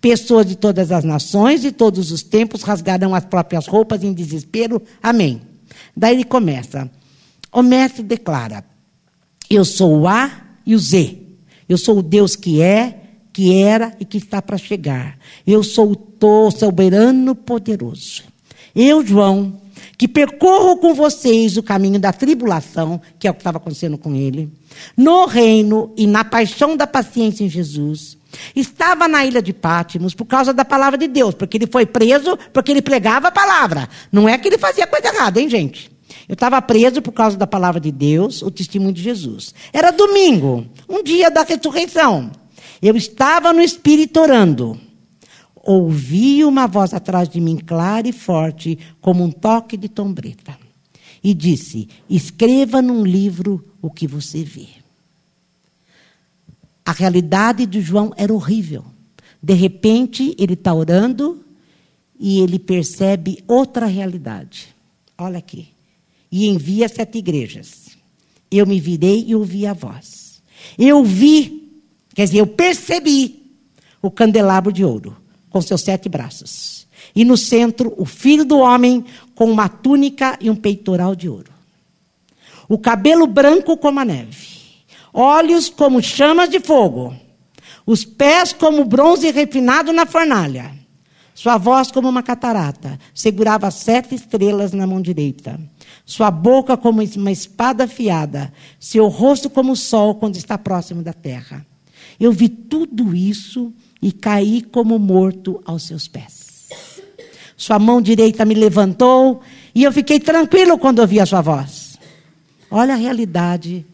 Pessoas 0.00 0.46
de 0.46 0.56
todas 0.56 0.90
as 0.90 1.04
nações 1.04 1.64
e 1.64 1.70
todos 1.70 2.10
os 2.10 2.24
tempos 2.24 2.64
rasgarão 2.64 3.14
as 3.14 3.24
próprias 3.24 3.68
roupas 3.68 4.02
em 4.02 4.12
desespero. 4.12 4.82
Amém. 5.00 5.42
Daí 5.96 6.16
ele 6.16 6.24
começa. 6.24 6.90
O 7.52 7.62
mestre 7.62 8.02
declara: 8.02 8.64
Eu 9.48 9.64
sou 9.64 10.00
o 10.00 10.08
A 10.08 10.28
e 10.66 10.74
o 10.74 10.78
Z. 10.80 11.16
Eu 11.68 11.78
sou 11.78 11.98
o 11.98 12.02
Deus 12.02 12.34
que 12.34 12.60
é, 12.60 13.00
que 13.32 13.62
era 13.62 13.96
e 14.00 14.04
que 14.04 14.18
está 14.18 14.42
para 14.42 14.58
chegar. 14.58 15.16
Eu 15.46 15.62
sou 15.62 15.92
o 16.20 16.50
soberano 16.50 17.32
poderoso. 17.32 18.34
Eu, 18.76 19.02
João, 19.04 19.58
que 19.96 20.06
percorro 20.06 20.76
com 20.76 20.94
vocês 20.94 21.56
o 21.56 21.62
caminho 21.62 21.98
da 21.98 22.12
tribulação, 22.12 23.00
que 23.18 23.26
é 23.26 23.30
o 23.30 23.34
que 23.34 23.40
estava 23.40 23.56
acontecendo 23.56 23.96
com 23.96 24.14
ele, 24.14 24.50
no 24.94 25.24
reino 25.24 25.94
e 25.96 26.06
na 26.06 26.22
paixão 26.22 26.76
da 26.76 26.86
paciência 26.86 27.42
em 27.42 27.48
Jesus. 27.48 28.18
Estava 28.54 29.08
na 29.08 29.24
ilha 29.24 29.40
de 29.40 29.54
Pátimos 29.54 30.12
por 30.12 30.26
causa 30.26 30.52
da 30.52 30.62
palavra 30.62 30.98
de 30.98 31.08
Deus, 31.08 31.34
porque 31.34 31.56
ele 31.56 31.66
foi 31.66 31.86
preso 31.86 32.36
porque 32.52 32.70
ele 32.70 32.82
pregava 32.82 33.28
a 33.28 33.32
palavra. 33.32 33.88
Não 34.12 34.28
é 34.28 34.36
que 34.36 34.46
ele 34.46 34.58
fazia 34.58 34.86
coisa 34.86 35.08
errada, 35.08 35.40
hein, 35.40 35.48
gente? 35.48 35.90
Eu 36.28 36.34
estava 36.34 36.60
preso 36.60 37.00
por 37.00 37.12
causa 37.12 37.36
da 37.36 37.46
palavra 37.46 37.80
de 37.80 37.90
Deus, 37.90 38.42
o 38.42 38.50
testemunho 38.50 38.92
de 38.92 39.02
Jesus. 39.02 39.54
Era 39.72 39.90
domingo, 39.90 40.66
um 40.86 41.02
dia 41.02 41.30
da 41.30 41.44
ressurreição. 41.44 42.30
Eu 42.82 42.94
estava 42.94 43.54
no 43.54 43.62
Espírito 43.62 44.20
orando 44.20 44.78
ouvi 45.66 46.44
uma 46.44 46.66
voz 46.66 46.94
atrás 46.94 47.28
de 47.28 47.40
mim, 47.40 47.56
clara 47.56 48.08
e 48.08 48.12
forte, 48.12 48.78
como 49.00 49.24
um 49.24 49.30
toque 49.30 49.76
de 49.76 49.88
tombreta. 49.88 50.56
E 51.22 51.34
disse: 51.34 51.88
Escreva 52.08 52.80
num 52.80 53.04
livro 53.04 53.64
o 53.82 53.90
que 53.90 54.06
você 54.06 54.44
vê. 54.44 54.68
A 56.84 56.92
realidade 56.92 57.66
de 57.66 57.80
João 57.80 58.12
era 58.16 58.32
horrível. 58.32 58.84
De 59.42 59.54
repente, 59.54 60.34
ele 60.38 60.54
está 60.54 60.72
orando 60.72 61.44
e 62.18 62.38
ele 62.38 62.58
percebe 62.58 63.42
outra 63.48 63.86
realidade. 63.86 64.68
Olha 65.18 65.38
aqui. 65.38 65.68
E 66.30 66.48
envia 66.48 66.88
sete 66.88 67.18
igrejas. 67.18 67.96
Eu 68.50 68.66
me 68.66 68.78
virei 68.78 69.24
e 69.26 69.34
ouvi 69.34 69.66
a 69.66 69.72
voz. 69.72 70.40
Eu 70.78 71.04
vi, 71.04 71.82
quer 72.14 72.24
dizer, 72.24 72.38
eu 72.38 72.46
percebi 72.46 73.42
o 74.00 74.10
candelabro 74.10 74.72
de 74.72 74.84
ouro 74.84 75.16
com 75.56 75.62
seus 75.62 75.80
sete 75.80 76.06
braços. 76.06 76.86
E 77.14 77.24
no 77.24 77.34
centro, 77.34 77.94
o 77.96 78.04
filho 78.04 78.44
do 78.44 78.58
homem 78.58 79.02
com 79.34 79.50
uma 79.50 79.70
túnica 79.70 80.36
e 80.38 80.50
um 80.50 80.54
peitoral 80.54 81.16
de 81.16 81.30
ouro. 81.30 81.50
o 82.68 82.76
cabelo 82.76 83.26
branco 83.26 83.74
como 83.78 83.98
a 84.00 84.04
neve, 84.04 84.48
olhos 85.14 85.70
como 85.70 86.02
chamas 86.02 86.50
de 86.50 86.60
fogo, 86.60 87.16
os 87.86 88.04
pés 88.04 88.52
como 88.52 88.84
bronze 88.84 89.30
refinado 89.30 89.94
na 89.94 90.04
fornalha, 90.04 90.74
sua 91.32 91.56
voz 91.56 91.90
como 91.90 92.08
uma 92.08 92.22
catarata, 92.22 92.98
segurava 93.14 93.70
sete 93.70 94.14
estrelas 94.14 94.72
na 94.72 94.86
mão 94.86 95.00
direita, 95.00 95.58
sua 96.04 96.30
boca 96.30 96.76
como 96.76 97.02
uma 97.02 97.32
espada 97.32 97.84
afiada, 97.84 98.52
seu 98.78 99.06
rosto 99.08 99.48
como 99.48 99.72
o 99.72 99.76
sol 99.76 100.16
quando 100.16 100.36
está 100.36 100.58
próximo 100.58 101.02
da 101.02 101.14
terra. 101.14 101.64
Eu 102.20 102.32
vi 102.32 102.48
tudo 102.48 103.14
isso 103.14 103.72
e 104.00 104.12
caí 104.12 104.62
como 104.62 104.98
morto 104.98 105.60
aos 105.64 105.84
seus 105.84 106.08
pés. 106.08 106.68
Sua 107.56 107.78
mão 107.78 108.02
direita 108.02 108.44
me 108.44 108.54
levantou 108.54 109.40
e 109.74 109.82
eu 109.82 109.92
fiquei 109.92 110.20
tranquilo 110.20 110.78
quando 110.78 110.98
ouvi 110.98 111.18
a 111.18 111.26
sua 111.26 111.40
voz. 111.40 111.98
Olha 112.70 112.94
a 112.94 112.96
realidade 112.96 113.86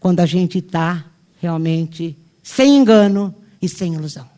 quando 0.00 0.20
a 0.20 0.26
gente 0.26 0.58
está 0.58 1.04
realmente 1.40 2.16
sem 2.42 2.76
engano 2.76 3.34
e 3.60 3.68
sem 3.68 3.94
ilusão. 3.94 4.28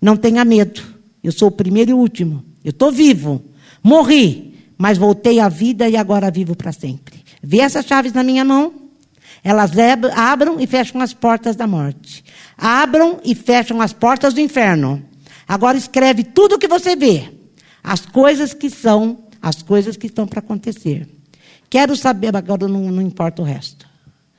Não 0.00 0.16
tenha 0.16 0.44
medo, 0.44 0.80
eu 1.22 1.32
sou 1.32 1.48
o 1.48 1.52
primeiro 1.52 1.90
e 1.90 1.94
o 1.94 1.98
último. 1.98 2.44
Eu 2.64 2.70
estou 2.70 2.92
vivo, 2.92 3.42
morri, 3.82 4.54
mas 4.78 4.96
voltei 4.96 5.40
à 5.40 5.48
vida 5.48 5.88
e 5.88 5.96
agora 5.96 6.30
vivo 6.30 6.54
para 6.54 6.72
sempre. 6.72 7.24
Vê 7.42 7.58
essas 7.58 7.84
chaves 7.84 8.12
na 8.12 8.22
minha 8.22 8.44
mão? 8.44 8.87
Elas 9.42 9.70
abram 10.14 10.60
e 10.60 10.66
fecham 10.66 11.00
as 11.00 11.14
portas 11.14 11.56
da 11.56 11.66
morte. 11.66 12.24
Abram 12.56 13.20
e 13.24 13.34
fecham 13.34 13.80
as 13.80 13.92
portas 13.92 14.34
do 14.34 14.40
inferno. 14.40 15.02
Agora 15.46 15.78
escreve 15.78 16.24
tudo 16.24 16.56
o 16.56 16.58
que 16.58 16.68
você 16.68 16.94
vê. 16.94 17.32
As 17.82 18.04
coisas 18.04 18.52
que 18.52 18.68
são, 18.68 19.24
as 19.40 19.62
coisas 19.62 19.96
que 19.96 20.06
estão 20.06 20.26
para 20.26 20.40
acontecer. 20.40 21.08
Quero 21.70 21.96
saber, 21.96 22.34
agora 22.36 22.66
não, 22.66 22.90
não 22.90 23.02
importa 23.02 23.42
o 23.42 23.44
resto. 23.44 23.86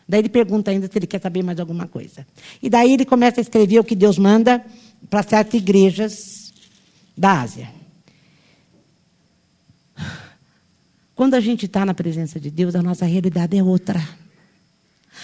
Daí 0.07 0.21
ele 0.21 0.29
pergunta 0.29 0.71
ainda 0.71 0.87
se 0.87 0.97
ele 0.97 1.05
quer 1.05 1.21
saber 1.21 1.43
mais 1.43 1.59
alguma 1.59 1.87
coisa. 1.87 2.25
E 2.61 2.69
daí 2.69 2.93
ele 2.93 3.05
começa 3.05 3.39
a 3.39 3.43
escrever 3.43 3.79
o 3.79 3.83
que 3.83 3.95
Deus 3.95 4.17
manda 4.17 4.63
para 5.09 5.21
certas 5.21 5.53
igrejas 5.53 6.51
da 7.15 7.41
Ásia. 7.41 7.69
Quando 11.13 11.35
a 11.35 11.39
gente 11.39 11.65
está 11.65 11.85
na 11.85 11.93
presença 11.93 12.39
de 12.39 12.49
Deus, 12.49 12.75
a 12.75 12.81
nossa 12.81 13.05
realidade 13.05 13.57
é 13.57 13.61
outra. 13.61 14.01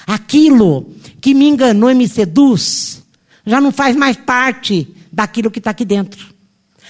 Aquilo 0.05 0.93
que 1.21 1.33
me 1.33 1.47
enganou 1.47 1.89
e 1.89 1.95
me 1.95 2.07
seduz 2.07 3.03
já 3.45 3.59
não 3.59 3.71
faz 3.71 3.95
mais 3.95 4.17
parte 4.17 4.87
daquilo 5.11 5.51
que 5.51 5.59
está 5.59 5.71
aqui 5.71 5.85
dentro. 5.85 6.33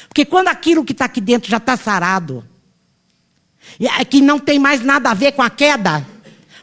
Porque 0.08 0.26
quando 0.26 0.48
aquilo 0.48 0.84
que 0.84 0.92
está 0.92 1.06
aqui 1.06 1.22
dentro 1.22 1.50
já 1.50 1.58
está 1.58 1.76
sarado, 1.76 2.44
é 3.80 4.06
que 4.06 4.22
não 4.22 4.40
tem 4.40 4.58
mais 4.60 4.82
nada 4.82 5.10
a 5.10 5.14
ver 5.14 5.34
com 5.34 5.42
a 5.42 5.50
queda, 5.50 6.06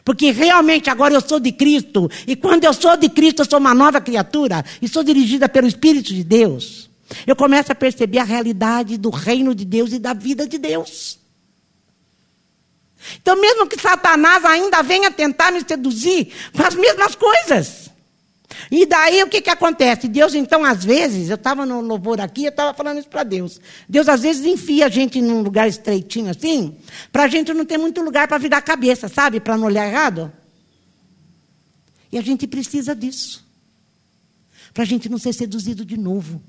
porque 0.03 0.31
realmente 0.31 0.89
agora 0.89 1.13
eu 1.13 1.21
sou 1.21 1.39
de 1.39 1.51
Cristo, 1.51 2.09
e 2.27 2.35
quando 2.35 2.63
eu 2.63 2.73
sou 2.73 2.97
de 2.97 3.09
Cristo, 3.09 3.41
eu 3.41 3.45
sou 3.49 3.59
uma 3.59 3.73
nova 3.73 4.01
criatura, 4.01 4.63
e 4.81 4.87
sou 4.87 5.03
dirigida 5.03 5.47
pelo 5.47 5.67
Espírito 5.67 6.13
de 6.13 6.23
Deus. 6.23 6.89
Eu 7.27 7.35
começo 7.35 7.71
a 7.71 7.75
perceber 7.75 8.19
a 8.19 8.23
realidade 8.23 8.97
do 8.97 9.09
reino 9.09 9.53
de 9.53 9.65
Deus 9.65 9.93
e 9.93 9.99
da 9.99 10.13
vida 10.13 10.47
de 10.47 10.57
Deus. 10.57 11.19
Então, 13.21 13.39
mesmo 13.39 13.67
que 13.67 13.79
Satanás 13.79 14.43
ainda 14.45 14.81
venha 14.81 15.11
tentar 15.11 15.51
me 15.51 15.61
seduzir 15.67 16.33
com 16.55 16.63
as 16.63 16.75
mesmas 16.75 17.15
coisas. 17.15 17.91
E 18.71 18.85
daí 18.85 19.23
o 19.23 19.27
que, 19.27 19.41
que 19.41 19.49
acontece? 19.49 20.07
Deus, 20.07 20.33
então, 20.33 20.63
às 20.63 20.83
vezes, 20.83 21.29
eu 21.29 21.35
estava 21.35 21.65
no 21.65 21.81
louvor 21.81 22.21
aqui, 22.21 22.45
eu 22.45 22.49
estava 22.49 22.73
falando 22.73 22.99
isso 22.99 23.09
para 23.09 23.23
Deus. 23.23 23.59
Deus, 23.87 24.07
às 24.07 24.21
vezes, 24.21 24.45
enfia 24.45 24.85
a 24.85 24.89
gente 24.89 25.21
num 25.21 25.41
lugar 25.41 25.67
estreitinho 25.67 26.29
assim, 26.29 26.75
para 27.11 27.23
a 27.23 27.27
gente 27.27 27.53
não 27.53 27.65
ter 27.65 27.77
muito 27.77 28.01
lugar 28.01 28.27
para 28.27 28.37
virar 28.37 28.57
a 28.57 28.61
cabeça, 28.61 29.07
sabe? 29.07 29.39
Para 29.39 29.57
não 29.57 29.65
olhar 29.65 29.87
errado. 29.87 30.31
E 32.11 32.17
a 32.17 32.21
gente 32.21 32.47
precisa 32.47 32.95
disso. 32.95 33.43
Para 34.73 34.83
a 34.83 34.87
gente 34.87 35.09
não 35.09 35.17
ser 35.17 35.33
seduzido 35.33 35.83
de 35.83 35.97
novo. 35.97 36.41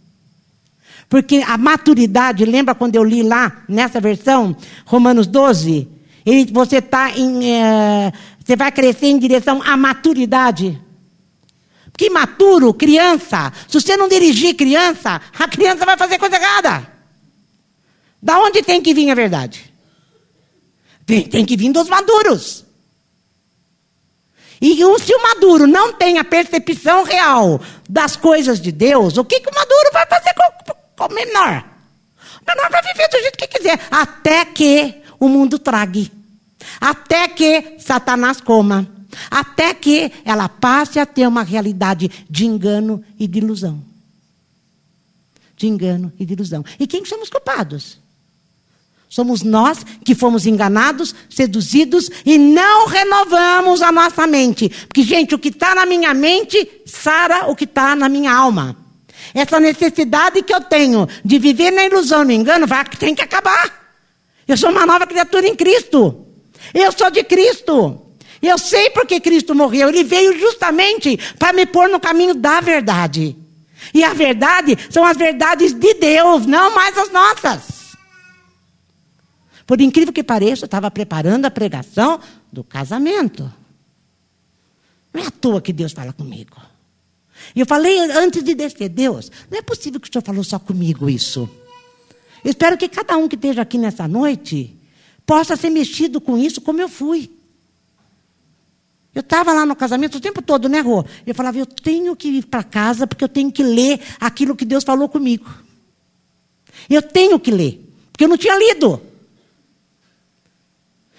Porque 1.09 1.43
a 1.47 1.59
maturidade, 1.59 2.45
lembra 2.45 2.75
quando 2.75 2.97
eu 2.97 3.05
li 3.05 3.23
lá, 3.23 3.65
nessa 3.69 4.01
versão, 4.01 4.57
Romanos 4.85 5.27
12? 5.27 5.89
Você 6.53 6.81
tá 6.81 7.11
em, 7.11 7.53
é, 7.53 8.13
você 8.45 8.57
vai 8.57 8.73
crescer 8.73 9.07
em 9.07 9.19
direção 9.19 9.63
à 9.63 9.77
maturidade. 9.77 10.81
Porque 11.93 12.11
maturo, 12.11 12.75
criança, 12.75 13.53
se 13.69 13.81
você 13.81 13.97
não 13.97 14.09
dirigir 14.09 14.57
criança, 14.57 15.21
a 15.39 15.49
criança 15.49 15.85
vai 15.85 15.97
fazer 15.97 16.19
coisa 16.19 16.37
errada. 16.37 16.93
Da 18.21 18.39
onde 18.41 18.63
tem 18.63 18.81
que 18.81 18.95
vir 18.95 19.11
a 19.11 19.15
verdade? 19.15 19.73
Tem, 21.05 21.23
tem 21.29 21.45
que 21.45 21.57
vir 21.57 21.71
dos 21.73 21.89
maduros. 21.89 22.65
E 24.61 24.77
se 24.77 25.15
o 25.15 25.23
maduro 25.23 25.67
não 25.67 25.93
tem 25.93 26.19
a 26.19 26.25
percepção 26.25 27.05
real 27.05 27.61
das 27.89 28.17
coisas 28.17 28.59
de 28.59 28.73
Deus, 28.73 29.19
o 29.19 29.25
que, 29.25 29.41
que 29.41 29.51
o 29.51 29.55
maduro 29.55 29.91
vai 29.93 30.07
fazer 30.07 30.33
com, 30.35 30.75
com 30.97 31.13
o 31.13 31.15
menor? 31.15 31.65
O 32.41 32.51
menor 32.51 32.71
vai 32.71 32.83
viver 32.83 33.09
do 33.09 33.21
jeito 33.21 33.37
que 33.37 33.47
quiser, 33.47 33.79
até 33.91 34.47
que 34.47 35.04
o 35.25 35.29
mundo 35.29 35.59
trague. 35.59 36.11
Até 36.81 37.29
que 37.29 37.77
Satanás 37.79 38.41
coma. 38.41 38.87
Até 39.31 39.73
que 39.75 40.11
ela 40.25 40.49
passe 40.49 40.99
a 40.99 41.07
ter 41.07 41.27
uma 41.27 41.43
realidade 41.43 42.11
de 42.29 42.47
engano 42.47 43.03
e 43.19 43.27
de 43.27 43.39
ilusão. 43.39 43.83
De 45.57 45.67
engano 45.67 46.13
e 46.19 46.27
de 46.27 46.33
ilusão. 46.33 46.65
E 46.79 46.87
quem 46.87 47.05
somos 47.05 47.31
culpados? 47.31 47.99
Somos 49.09 49.43
nós 49.43 49.87
que 50.05 50.15
fomos 50.15 50.45
enganados, 50.45 51.15
seduzidos 51.31 52.11
e 52.27 52.37
não 52.37 52.89
renovamos 52.89 53.81
a 53.81 53.93
nossa 53.93 54.27
mente. 54.27 54.69
Porque, 54.69 55.05
gente, 55.05 55.35
o 55.35 55.39
que 55.39 55.51
está 55.51 55.75
na 55.75 55.87
minha 55.87 56.13
mente 56.13 56.69
sara 56.85 57.47
o 57.49 57.55
que 57.55 57.65
está 57.65 57.95
na 57.95 58.09
minha 58.09 58.33
alma. 58.33 58.77
Essa 59.33 59.61
necessidade 59.61 60.43
que 60.43 60.53
eu 60.53 60.61
tenho 60.61 61.09
de 61.25 61.39
viver 61.39 61.71
na 61.71 61.85
ilusão, 61.85 62.25
no 62.25 62.33
engano, 62.33 62.67
vai, 62.67 62.85
tem 62.85 63.15
que 63.15 63.23
acabar. 63.23 63.84
Eu 64.47 64.57
sou 64.57 64.71
uma 64.71 64.87
nova 64.87 65.07
criatura 65.07 65.47
em 65.47 65.55
Cristo. 65.55 66.27
Eu 66.73 66.93
sou 66.93 67.11
de 67.11 67.25
Cristo. 67.25 68.01
Eu 68.41 68.59
sei 68.59 68.91
porque 68.91 69.21
Cristo 69.21 69.55
morreu. 69.55 69.89
Ele 69.89 70.05
veio 70.05 70.39
justamente 70.39 71.19
para 71.39 71.53
me 71.53 71.67
pôr 71.67 71.89
no 71.89 71.99
caminho 71.99 72.35
da 72.35 72.61
verdade. 72.61 73.37
E 73.93 74.03
a 74.03 74.13
verdade 74.13 74.77
são 74.91 75.05
as 75.05 75.17
verdades 75.17 75.73
de 75.73 75.95
Deus, 75.95 76.47
não 76.47 76.75
mais 76.75 76.97
as 76.97 77.11
nossas. 77.11 77.97
Por 79.67 79.81
incrível 79.81 80.13
que 80.13 80.23
pareça, 80.23 80.65
eu 80.65 80.67
estava 80.67 80.91
preparando 80.91 81.47
a 81.47 81.51
pregação 81.51 82.21
do 82.53 82.63
casamento. 82.63 83.51
Não 85.13 85.23
é 85.23 85.27
à 85.27 85.31
toa 85.31 85.61
que 85.61 85.73
Deus 85.73 85.93
fala 85.93 86.13
comigo. 86.13 86.57
E 87.55 87.61
eu 87.61 87.67
falei 87.67 87.99
antes 87.99 88.43
de 88.43 88.55
descer, 88.55 88.89
Deus, 88.89 89.31
não 89.51 89.59
é 89.59 89.63
possível 89.63 90.01
que 90.01 90.09
o 90.09 90.13
Senhor 90.13 90.25
falou 90.25 90.45
só 90.45 90.59
comigo 90.59 91.09
isso. 91.09 91.49
Eu 92.45 92.51
espero 92.51 92.77
que 92.77 92.89
cada 92.89 93.17
um 93.17 93.27
que 93.27 93.37
esteja 93.37 93.63
aqui 93.63 93.79
nessa 93.79 94.07
noite 94.07 94.77
possa 95.25 95.57
ser 95.57 95.71
mexido 95.71 96.21
com 96.21 96.37
isso 96.37 96.61
como 96.61 96.81
eu 96.81 96.89
fui. 96.89 97.31
Eu 99.15 99.21
estava 99.21 99.53
lá 99.53 99.65
no 99.65 99.75
casamento 99.75 100.19
o 100.19 100.21
tempo 100.21 100.43
todo, 100.43 100.69
né, 100.69 100.81
Rô? 100.81 101.05
Eu 101.27 101.35
falava, 101.35 101.57
eu 101.57 101.65
tenho 101.65 102.15
que 102.15 102.29
ir 102.29 102.47
para 102.47 102.63
casa 102.63 103.07
porque 103.07 103.25
eu 103.25 103.29
tenho 103.29 103.51
que 103.51 103.63
ler 103.63 104.01
aquilo 104.21 104.57
que 104.57 104.65
Deus 104.65 104.85
falou 104.85 105.09
comigo. 105.09 105.49
Eu 106.91 107.01
tenho 107.01 107.39
que 107.39 107.51
ler, 107.51 107.81
porque 108.13 108.25
eu 108.25 108.29
não 108.29 108.37
tinha 108.37 108.59
lido. 108.59 109.01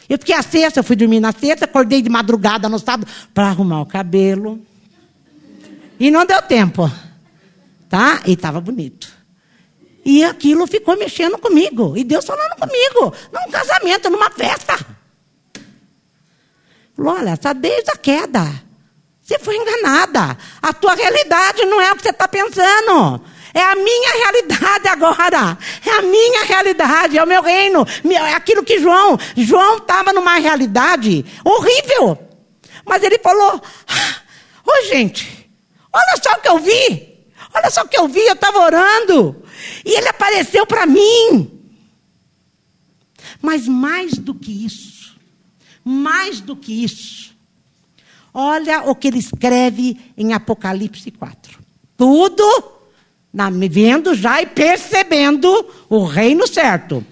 Eu 0.07 0.19
fiquei 0.19 0.35
a 0.35 0.43
sexta, 0.43 0.81
eu 0.81 0.83
fui 0.83 0.95
dormir 0.95 1.19
na 1.19 1.31
sexta, 1.31 1.65
acordei 1.65 2.01
de 2.01 2.09
madrugada 2.09 2.69
no 2.69 2.77
sábado 2.77 3.09
para 3.33 3.47
arrumar 3.47 3.81
o 3.81 3.85
cabelo. 3.85 4.61
E 5.99 6.11
não 6.11 6.25
deu 6.25 6.41
tempo. 6.41 6.91
Tá? 7.89 8.21
E 8.27 8.33
estava 8.33 8.59
bonito. 8.59 9.14
E 10.05 10.23
aquilo 10.23 10.67
ficou 10.67 10.95
mexendo 10.95 11.35
comigo. 11.39 11.97
E 11.97 12.03
Deus 12.03 12.23
falando 12.23 12.55
comigo. 12.57 13.11
Num 13.33 13.51
casamento, 13.51 14.09
numa 14.11 14.29
festa. 14.29 14.77
Olha, 16.97 17.33
está 17.33 17.51
desde 17.53 17.89
a 17.89 17.97
queda. 17.97 18.63
Você 19.19 19.39
foi 19.39 19.57
enganada. 19.57 20.37
A 20.61 20.71
tua 20.71 20.93
realidade 20.93 21.65
não 21.65 21.81
é 21.81 21.91
o 21.91 21.95
que 21.95 22.03
você 22.03 22.11
está 22.11 22.27
pensando. 22.27 23.19
É 23.51 23.61
a 23.63 23.75
minha 23.75 24.11
realidade 24.13 24.87
agora. 24.87 25.57
É 25.83 25.89
a 25.89 26.01
minha 26.03 26.43
realidade, 26.43 27.17
é 27.17 27.23
o 27.23 27.27
meu 27.27 27.41
reino. 27.41 27.83
É 28.03 28.33
aquilo 28.33 28.63
que 28.63 28.79
João. 28.79 29.17
João 29.35 29.77
estava 29.77 30.13
numa 30.13 30.35
realidade 30.35 31.25
horrível. 31.43 32.19
Mas 32.85 33.01
ele 33.01 33.17
falou: 33.17 33.55
Ô 33.55 34.71
oh, 34.71 34.85
gente, 34.85 35.49
olha 35.91 36.21
só 36.21 36.31
o 36.33 36.41
que 36.41 36.49
eu 36.49 36.59
vi. 36.59 37.14
Olha 37.55 37.69
só 37.69 37.83
o 37.83 37.87
que 37.87 37.97
eu 37.97 38.07
vi, 38.07 38.19
eu 38.19 38.33
estava 38.33 38.59
orando. 38.59 39.43
E 39.85 39.97
ele 39.97 40.09
apareceu 40.09 40.67
para 40.67 40.85
mim. 40.85 41.51
Mas 43.41 43.67
mais 43.67 44.17
do 44.17 44.35
que 44.35 44.65
isso, 44.65 45.15
mais 45.83 46.41
do 46.41 46.55
que 46.55 46.83
isso, 46.83 47.35
olha 48.33 48.83
o 48.89 48.95
que 48.95 49.07
ele 49.07 49.19
escreve 49.19 49.97
em 50.17 50.33
Apocalipse 50.33 51.11
4. 51.11 51.59
Tudo 51.95 52.43
na, 53.31 53.49
vendo 53.49 54.15
já 54.15 54.41
e 54.41 54.45
percebendo 54.45 55.47
o 55.89 56.05
reino 56.05 56.47
certo. 56.47 57.05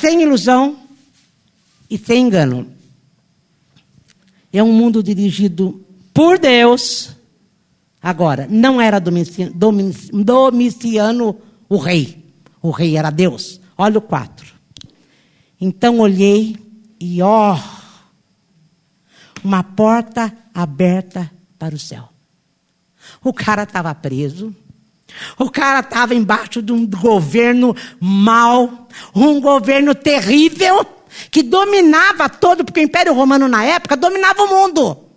sem 0.00 0.22
ilusão 0.22 0.78
e 1.88 1.98
sem 1.98 2.26
engano. 2.26 2.72
É 4.52 4.62
um 4.62 4.72
mundo 4.72 5.02
dirigido 5.02 5.84
por 6.12 6.38
Deus. 6.38 7.16
Agora, 8.02 8.46
não 8.48 8.80
era 8.80 8.98
Domiciano, 8.98 9.52
Domiciano 10.12 11.36
o 11.68 11.76
rei. 11.76 12.24
O 12.62 12.70
rei 12.70 12.96
era 12.96 13.10
Deus. 13.10 13.60
Olha 13.76 13.98
o 13.98 14.02
4. 14.02 14.46
Então 15.60 15.98
olhei 15.98 16.56
e 16.98 17.20
ó, 17.20 17.58
uma 19.44 19.62
porta 19.62 20.32
aberta 20.54 21.30
para 21.58 21.74
o 21.74 21.78
céu. 21.78 22.08
O 23.22 23.32
cara 23.32 23.64
estava 23.64 23.94
preso. 23.94 24.54
O 25.38 25.50
cara 25.50 25.80
estava 25.80 26.14
embaixo 26.14 26.62
de 26.62 26.72
um 26.72 26.86
governo 26.86 27.74
mau, 28.00 28.88
um 29.14 29.40
governo 29.40 29.94
terrível, 29.94 30.86
que 31.30 31.42
dominava 31.42 32.28
todo, 32.28 32.64
porque 32.64 32.80
o 32.80 32.84
Império 32.84 33.12
Romano 33.12 33.48
na 33.48 33.64
época 33.64 33.96
dominava 33.96 34.42
o 34.42 34.48
mundo. 34.48 35.09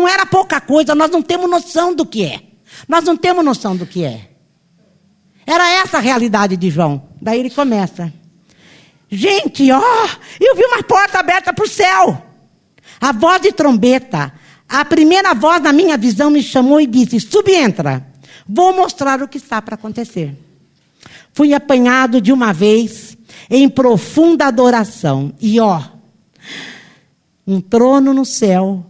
Não 0.00 0.08
era 0.08 0.24
pouca 0.24 0.62
coisa, 0.62 0.94
nós 0.94 1.10
não 1.10 1.20
temos 1.20 1.50
noção 1.50 1.94
do 1.94 2.06
que 2.06 2.24
é. 2.24 2.40
Nós 2.88 3.04
não 3.04 3.18
temos 3.18 3.44
noção 3.44 3.76
do 3.76 3.84
que 3.84 4.02
é. 4.02 4.30
Era 5.46 5.68
essa 5.72 5.98
a 5.98 6.00
realidade 6.00 6.56
de 6.56 6.70
João. 6.70 7.02
Daí 7.20 7.38
ele 7.38 7.50
começa. 7.50 8.10
Gente, 9.10 9.70
ó, 9.70 10.08
eu 10.40 10.56
vi 10.56 10.64
uma 10.64 10.82
porta 10.82 11.18
aberta 11.18 11.52
para 11.52 11.66
o 11.66 11.68
céu. 11.68 12.22
A 12.98 13.12
voz 13.12 13.42
de 13.42 13.52
trombeta. 13.52 14.32
A 14.66 14.86
primeira 14.86 15.34
voz 15.34 15.62
na 15.62 15.70
minha 15.70 15.98
visão 15.98 16.30
me 16.30 16.42
chamou 16.42 16.80
e 16.80 16.86
disse: 16.86 17.20
Subentra, 17.20 18.06
vou 18.48 18.74
mostrar 18.74 19.20
o 19.20 19.28
que 19.28 19.36
está 19.36 19.60
para 19.60 19.74
acontecer. 19.74 20.34
Fui 21.34 21.52
apanhado 21.52 22.22
de 22.22 22.32
uma 22.32 22.54
vez 22.54 23.18
em 23.50 23.68
profunda 23.68 24.46
adoração. 24.46 25.34
E 25.38 25.60
ó, 25.60 25.82
um 27.46 27.60
trono 27.60 28.14
no 28.14 28.24
céu 28.24 28.86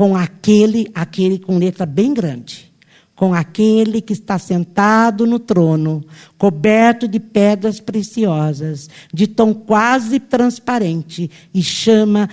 com 0.00 0.16
aquele, 0.16 0.90
aquele 0.94 1.38
com 1.38 1.58
letra 1.58 1.84
bem 1.84 2.14
grande 2.14 2.72
com 3.14 3.34
aquele 3.34 4.00
que 4.00 4.14
está 4.14 4.38
sentado 4.38 5.26
no 5.26 5.38
trono, 5.38 6.02
coberto 6.38 7.06
de 7.06 7.20
pedras 7.20 7.78
preciosas, 7.78 8.88
de 9.12 9.26
tom 9.26 9.52
quase 9.52 10.18
transparente, 10.18 11.30
e 11.52 11.62
chama 11.62 12.30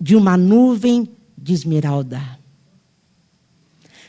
de 0.00 0.16
uma 0.16 0.36
nuvem 0.36 1.08
de 1.38 1.54
esmeralda. 1.54 2.20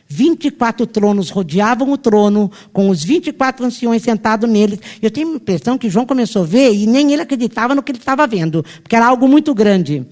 24 0.07 0.87
tronos 0.87 1.29
rodeavam 1.29 1.91
o 1.91 1.99
trono, 1.99 2.49
com 2.73 2.89
os 2.89 3.03
24 3.03 3.67
anciões 3.67 4.01
sentados 4.01 4.49
neles. 4.49 4.79
Eu 4.99 5.11
tenho 5.11 5.31
a 5.31 5.35
impressão 5.35 5.77
que 5.77 5.91
João 5.91 6.07
começou 6.07 6.41
a 6.41 6.47
ver 6.47 6.73
e 6.73 6.87
nem 6.87 7.13
ele 7.13 7.21
acreditava 7.21 7.75
no 7.75 7.83
que 7.83 7.91
ele 7.91 7.99
estava 7.99 8.25
vendo, 8.25 8.65
porque 8.81 8.95
era 8.95 9.05
algo 9.05 9.27
muito 9.27 9.53
grande. 9.53 10.07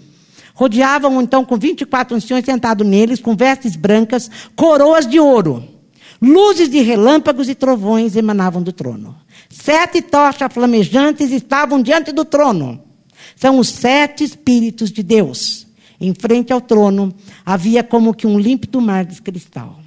Rodeavam 0.54 1.22
então 1.22 1.44
com 1.44 1.58
24 1.58 2.16
anciões 2.16 2.46
sentados 2.46 2.86
neles, 2.86 3.20
com 3.20 3.36
vestes 3.36 3.76
brancas, 3.76 4.30
coroas 4.56 5.08
de 5.08 5.20
ouro. 5.20 5.68
Luzes 6.22 6.70
de 6.70 6.80
relâmpagos 6.82 7.50
e 7.50 7.56
trovões 7.56 8.16
emanavam 8.16 8.62
do 8.62 8.72
trono. 8.72 9.16
Sete 9.50 10.02
tochas 10.02 10.54
flamejantes 10.54 11.32
estavam 11.32 11.82
diante 11.82 12.12
do 12.12 12.24
trono. 12.24 12.82
São 13.36 13.60
os 13.60 13.70
sete 13.70 14.24
Espíritos 14.24 14.92
de 14.92 15.04
Deus. 15.04 15.68
Em 16.00 16.14
frente 16.14 16.54
ao 16.54 16.62
trono 16.62 17.14
havia 17.46 17.84
como 17.84 18.14
que 18.14 18.28
um 18.28 18.40
límpido 18.40 18.80
mar 18.80 19.06
de 19.06 19.22
cristal. 19.22 19.80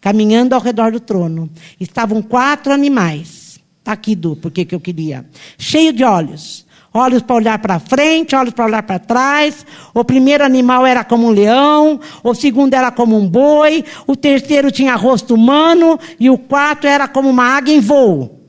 Caminhando 0.00 0.54
ao 0.54 0.60
redor 0.60 0.92
do 0.92 1.00
trono 1.00 1.50
estavam 1.78 2.22
quatro 2.22 2.72
animais. 2.72 3.60
Está 3.78 3.92
aqui, 3.92 4.14
Du, 4.14 4.34
porque 4.36 4.64
que 4.64 4.74
eu 4.74 4.80
queria. 4.80 5.26
Cheio 5.58 5.92
de 5.92 6.02
olhos 6.02 6.63
olhos 6.94 7.22
para 7.22 7.34
olhar 7.34 7.58
para 7.58 7.80
frente, 7.80 8.36
olhos 8.36 8.54
para 8.54 8.66
olhar 8.66 8.82
para 8.84 9.00
trás. 9.00 9.66
O 9.92 10.04
primeiro 10.04 10.44
animal 10.44 10.86
era 10.86 11.02
como 11.02 11.26
um 11.26 11.30
leão, 11.30 12.00
o 12.22 12.34
segundo 12.34 12.72
era 12.72 12.92
como 12.92 13.18
um 13.18 13.28
boi, 13.28 13.84
o 14.06 14.14
terceiro 14.14 14.70
tinha 14.70 14.94
rosto 14.94 15.34
humano 15.34 15.98
e 16.20 16.30
o 16.30 16.38
quarto 16.38 16.86
era 16.86 17.08
como 17.08 17.28
uma 17.28 17.56
águia 17.56 17.74
em 17.74 17.80
voo. 17.80 18.40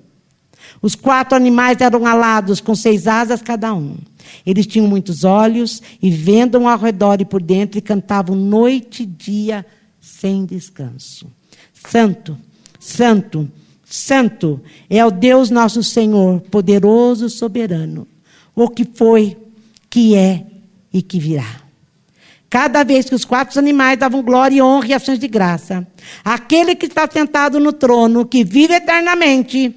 Os 0.80 0.94
quatro 0.94 1.36
animais 1.36 1.82
eram 1.82 2.06
alados 2.06 2.62
com 2.62 2.76
seis 2.76 3.08
asas 3.08 3.42
cada 3.42 3.74
um. 3.74 3.98
Eles 4.46 4.68
tinham 4.68 4.88
muitos 4.88 5.24
olhos 5.24 5.82
e 6.00 6.12
vendam 6.12 6.70
ao 6.70 6.78
redor 6.78 7.20
e 7.20 7.26
por 7.26 7.42
dentro 7.42 7.80
e 7.80 7.82
cantavam 7.82 8.36
noite 8.36 9.02
e 9.02 9.06
dia 9.08 9.66
sem 10.00 10.46
descanso. 10.46 11.26
Santo, 11.74 12.38
santo, 12.80 13.50
santo 13.84 14.62
é 14.88 15.04
o 15.04 15.10
Deus 15.10 15.50
nosso 15.50 15.82
Senhor, 15.82 16.42
poderoso, 16.42 17.30
soberano 17.30 18.08
o 18.56 18.70
que 18.70 18.88
foi, 18.94 19.38
que 19.90 20.16
é 20.16 20.46
e 20.94 21.02
que 21.02 21.20
virá. 21.20 21.62
Cada 22.50 22.84
vez 22.84 23.10
que 23.10 23.16
os 23.16 23.26
quatro 23.26 23.60
animais 23.60 24.00
davam 24.00 24.24
glória, 24.24 24.64
honra 24.64 24.88
e 24.88 24.94
ações 24.94 25.20
de 25.20 25.28
graça, 25.28 25.86
aquele 26.24 26.76
que 26.76 26.86
está 26.86 27.10
sentado 27.12 27.60
no 27.60 27.74
trono, 27.74 28.26
que 28.26 28.46
vive 28.46 28.76
eternamente, 28.76 29.76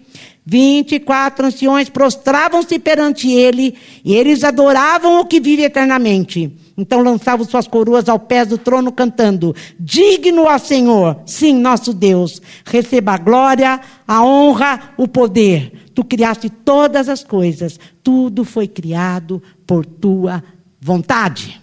vinte 0.51 0.95
e 0.95 1.01
quatro 1.01 1.45
anciões 1.45 1.91
prostravam-se 1.91 2.79
perante 2.79 3.31
ele, 3.31 3.77
e 4.03 4.15
eles 4.15 4.43
adoravam 4.43 5.21
o 5.21 5.27
que 5.27 5.39
vive 5.39 5.63
eternamente. 5.63 6.51
Então 6.75 7.03
lançavam 7.03 7.45
suas 7.45 7.69
coroas 7.69 8.09
ao 8.09 8.19
pé 8.19 8.47
do 8.47 8.57
trono, 8.57 8.91
cantando: 8.91 9.55
Digno 9.79 10.49
ao 10.49 10.59
Senhor, 10.59 11.21
sim, 11.27 11.53
nosso 11.53 11.93
Deus, 11.93 12.41
receba 12.65 13.13
a 13.13 13.19
glória, 13.19 13.79
a 14.07 14.25
honra, 14.25 14.95
o 14.97 15.07
poder. 15.07 15.91
Tu 15.95 16.03
criaste 16.03 16.49
todas 16.49 17.11
as 17.11 17.23
coisas, 17.23 17.79
tudo 18.03 18.43
foi 18.43 18.67
criado 18.67 19.43
por 19.67 19.85
tua 19.85 20.43
vontade. 20.81 21.61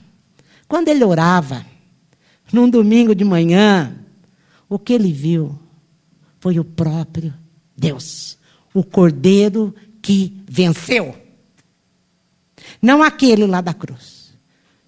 Quando 0.67 0.89
ele 0.89 1.03
orava, 1.03 1.65
num 2.53 2.69
domingo 2.69 3.15
de 3.15 3.23
manhã, 3.23 3.95
o 4.69 4.77
que 4.77 4.93
ele 4.93 5.11
viu 5.11 5.57
foi 6.39 6.59
o 6.59 6.63
próprio 6.63 7.33
Deus, 7.75 8.37
o 8.75 8.83
Cordeiro 8.83 9.73
que 10.01 10.43
venceu. 10.47 11.17
Não 12.81 13.01
aquele 13.01 13.47
lá 13.47 13.61
da 13.61 13.73
cruz, 13.73 14.37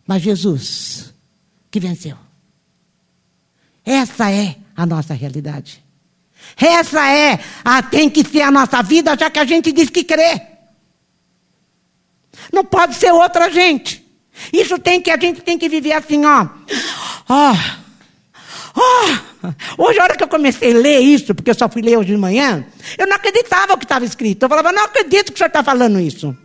mas 0.06 0.22
Jesus 0.22 1.14
que 1.72 1.80
venceu. 1.80 2.18
Essa 3.86 4.30
é 4.30 4.58
a 4.76 4.86
nossa 4.86 5.14
realidade. 5.14 5.84
Essa 6.58 7.10
é, 7.10 7.40
a, 7.64 7.82
tem 7.82 8.10
que 8.10 8.24
ser 8.24 8.42
a 8.42 8.52
nossa 8.52 8.82
vida, 8.84 9.16
já 9.18 9.30
que 9.30 9.40
a 9.40 9.46
gente 9.46 9.72
diz 9.72 9.90
que 9.90 10.04
crê. 10.04 10.42
Não 12.52 12.66
pode 12.66 12.96
ser 12.96 13.12
outra 13.12 13.50
gente. 13.50 14.06
Isso 14.52 14.78
tem 14.78 15.02
que, 15.02 15.10
a 15.10 15.18
gente 15.18 15.42
tem 15.42 15.58
que 15.58 15.70
viver 15.70 15.94
assim, 15.94 16.26
ó. 16.26 16.48
Ó. 17.30 17.56
Ó. 18.76 19.27
Hoje, 19.78 20.00
a 20.00 20.04
hora 20.04 20.16
que 20.16 20.24
eu 20.24 20.28
comecei 20.28 20.74
a 20.74 20.78
ler 20.78 21.00
isso, 21.00 21.34
porque 21.34 21.52
eu 21.52 21.56
só 21.56 21.70
fui 21.70 21.82
ler 21.82 21.98
hoje 21.98 22.10
de 22.10 22.18
manhã, 22.18 22.66
eu 22.98 23.08
não 23.08 23.16
acreditava 23.16 23.74
o 23.74 23.78
que 23.78 23.86
estava 23.86 24.06
escrito. 24.06 24.44
Eu 24.44 24.50
falava, 24.50 24.72
não 24.72 24.84
acredito 24.84 25.32
que 25.32 25.36
o 25.36 25.38
senhor 25.38 25.48
está 25.48 25.64
falando 25.64 26.00
isso 26.00 26.36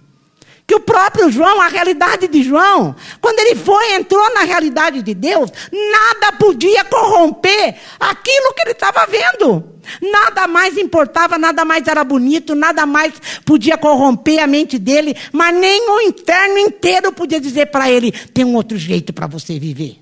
que 0.66 0.74
o 0.74 0.80
próprio 0.80 1.30
João, 1.30 1.60
a 1.60 1.68
realidade 1.68 2.28
de 2.28 2.42
João, 2.42 2.94
quando 3.20 3.38
ele 3.40 3.56
foi, 3.56 3.94
entrou 3.94 4.32
na 4.32 4.42
realidade 4.42 5.02
de 5.02 5.12
Deus, 5.12 5.50
nada 5.70 6.36
podia 6.38 6.84
corromper 6.84 7.74
aquilo 7.98 8.54
que 8.54 8.62
ele 8.62 8.72
estava 8.72 9.04
vendo. 9.06 9.72
Nada 10.00 10.46
mais 10.46 10.78
importava, 10.78 11.36
nada 11.36 11.64
mais 11.64 11.86
era 11.88 12.04
bonito, 12.04 12.54
nada 12.54 12.86
mais 12.86 13.12
podia 13.44 13.76
corromper 13.76 14.38
a 14.42 14.46
mente 14.46 14.78
dele, 14.78 15.14
mas 15.32 15.54
nem 15.54 15.90
o 15.90 16.00
inferno 16.00 16.58
inteiro 16.58 17.12
podia 17.12 17.40
dizer 17.40 17.66
para 17.66 17.90
ele: 17.90 18.12
tem 18.12 18.44
um 18.44 18.54
outro 18.54 18.78
jeito 18.78 19.12
para 19.12 19.26
você 19.26 19.58
viver. 19.58 20.01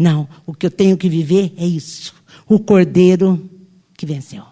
Não, 0.00 0.26
o 0.46 0.54
que 0.54 0.64
eu 0.64 0.70
tenho 0.70 0.96
que 0.96 1.10
viver 1.10 1.52
é 1.58 1.66
isso. 1.66 2.14
O 2.48 2.58
cordeiro 2.58 3.50
que 3.94 4.06
venceu. 4.06 4.42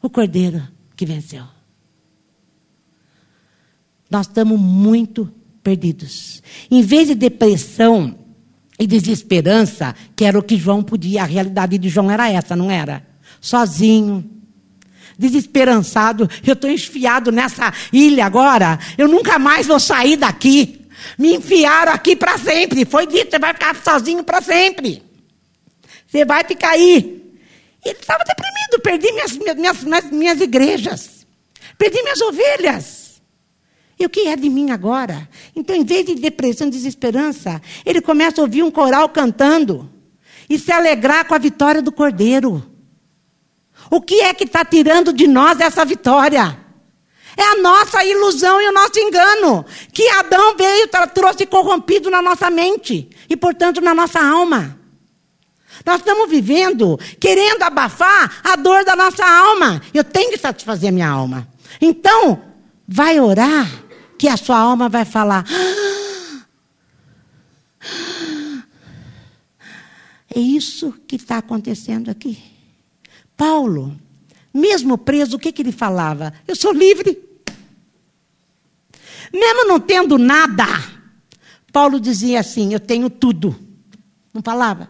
O 0.00 0.08
cordeiro 0.08 0.62
que 0.94 1.04
venceu. 1.04 1.42
Nós 4.08 4.28
estamos 4.28 4.56
muito 4.56 5.28
perdidos. 5.64 6.40
Em 6.70 6.80
vez 6.80 7.08
de 7.08 7.16
depressão 7.16 8.16
e 8.78 8.86
desesperança, 8.86 9.96
que 10.14 10.24
era 10.24 10.38
o 10.38 10.44
que 10.44 10.56
João 10.56 10.80
podia, 10.80 11.22
a 11.22 11.26
realidade 11.26 11.76
de 11.76 11.88
João 11.88 12.08
era 12.08 12.30
essa, 12.30 12.54
não 12.54 12.70
era? 12.70 13.04
Sozinho, 13.40 14.30
desesperançado, 15.18 16.30
eu 16.46 16.52
estou 16.52 16.70
enfiado 16.70 17.32
nessa 17.32 17.74
ilha 17.92 18.24
agora, 18.24 18.78
eu 18.96 19.08
nunca 19.08 19.40
mais 19.40 19.66
vou 19.66 19.80
sair 19.80 20.16
daqui. 20.16 20.79
Me 21.18 21.36
enfiaram 21.36 21.92
aqui 21.92 22.14
para 22.16 22.38
sempre. 22.38 22.84
Foi 22.84 23.06
dito, 23.06 23.30
você 23.30 23.38
vai 23.38 23.52
ficar 23.52 23.76
sozinho 23.76 24.24
para 24.24 24.40
sempre. 24.40 25.02
Você 26.06 26.24
vai 26.24 26.44
ficar 26.44 26.70
aí. 26.70 27.20
Ele 27.84 27.98
estava 27.98 28.24
deprimido, 28.24 28.80
perdi 28.82 29.12
minhas, 29.12 29.32
minhas, 29.32 29.82
minhas, 29.82 30.10
minhas 30.10 30.40
igrejas, 30.40 31.26
perdi 31.78 32.02
minhas 32.02 32.20
ovelhas. 32.20 33.22
E 33.98 34.06
o 34.06 34.10
que 34.10 34.28
é 34.28 34.36
de 34.36 34.48
mim 34.48 34.70
agora? 34.70 35.28
Então, 35.54 35.76
em 35.76 35.84
vez 35.84 36.06
de 36.06 36.14
depressão 36.14 36.68
e 36.68 36.70
desesperança, 36.70 37.60
ele 37.84 38.00
começa 38.00 38.40
a 38.40 38.44
ouvir 38.44 38.62
um 38.62 38.70
coral 38.70 39.08
cantando 39.10 39.90
e 40.48 40.58
se 40.58 40.72
alegrar 40.72 41.26
com 41.26 41.34
a 41.34 41.38
vitória 41.38 41.82
do 41.82 41.92
cordeiro. 41.92 42.64
O 43.90 44.00
que 44.00 44.20
é 44.20 44.32
que 44.32 44.44
está 44.44 44.64
tirando 44.64 45.12
de 45.12 45.26
nós 45.26 45.60
essa 45.60 45.84
vitória? 45.84 46.58
É 47.40 47.52
a 47.52 47.56
nossa 47.56 48.04
ilusão 48.04 48.60
e 48.60 48.68
o 48.68 48.72
nosso 48.72 48.98
engano. 48.98 49.64
Que 49.94 50.06
Adão 50.10 50.54
veio, 50.58 50.86
trouxe 51.14 51.46
corrompido 51.46 52.10
na 52.10 52.20
nossa 52.20 52.50
mente 52.50 53.08
e, 53.30 53.34
portanto, 53.34 53.80
na 53.80 53.94
nossa 53.94 54.20
alma. 54.20 54.78
Nós 55.86 56.00
estamos 56.00 56.28
vivendo 56.28 57.00
querendo 57.18 57.62
abafar 57.62 58.42
a 58.44 58.56
dor 58.56 58.84
da 58.84 58.94
nossa 58.94 59.24
alma. 59.24 59.80
Eu 59.94 60.04
tenho 60.04 60.30
que 60.30 60.36
satisfazer 60.36 60.90
a 60.90 60.92
minha 60.92 61.08
alma. 61.08 61.48
Então, 61.80 62.42
vai 62.86 63.18
orar, 63.18 63.66
que 64.18 64.28
a 64.28 64.36
sua 64.36 64.58
alma 64.58 64.90
vai 64.90 65.06
falar. 65.06 65.46
É 70.32 70.38
isso 70.38 70.92
que 71.08 71.16
está 71.16 71.38
acontecendo 71.38 72.10
aqui. 72.10 72.38
Paulo, 73.34 73.98
mesmo 74.52 74.98
preso, 74.98 75.36
o 75.36 75.40
que, 75.40 75.50
que 75.50 75.62
ele 75.62 75.72
falava? 75.72 76.34
Eu 76.46 76.54
sou 76.54 76.70
livre. 76.70 77.29
Mesmo 79.32 79.66
não 79.66 79.78
tendo 79.78 80.18
nada, 80.18 80.66
Paulo 81.72 82.00
dizia 82.00 82.40
assim: 82.40 82.72
Eu 82.72 82.80
tenho 82.80 83.08
tudo. 83.08 83.56
Não 84.32 84.42
falava? 84.42 84.88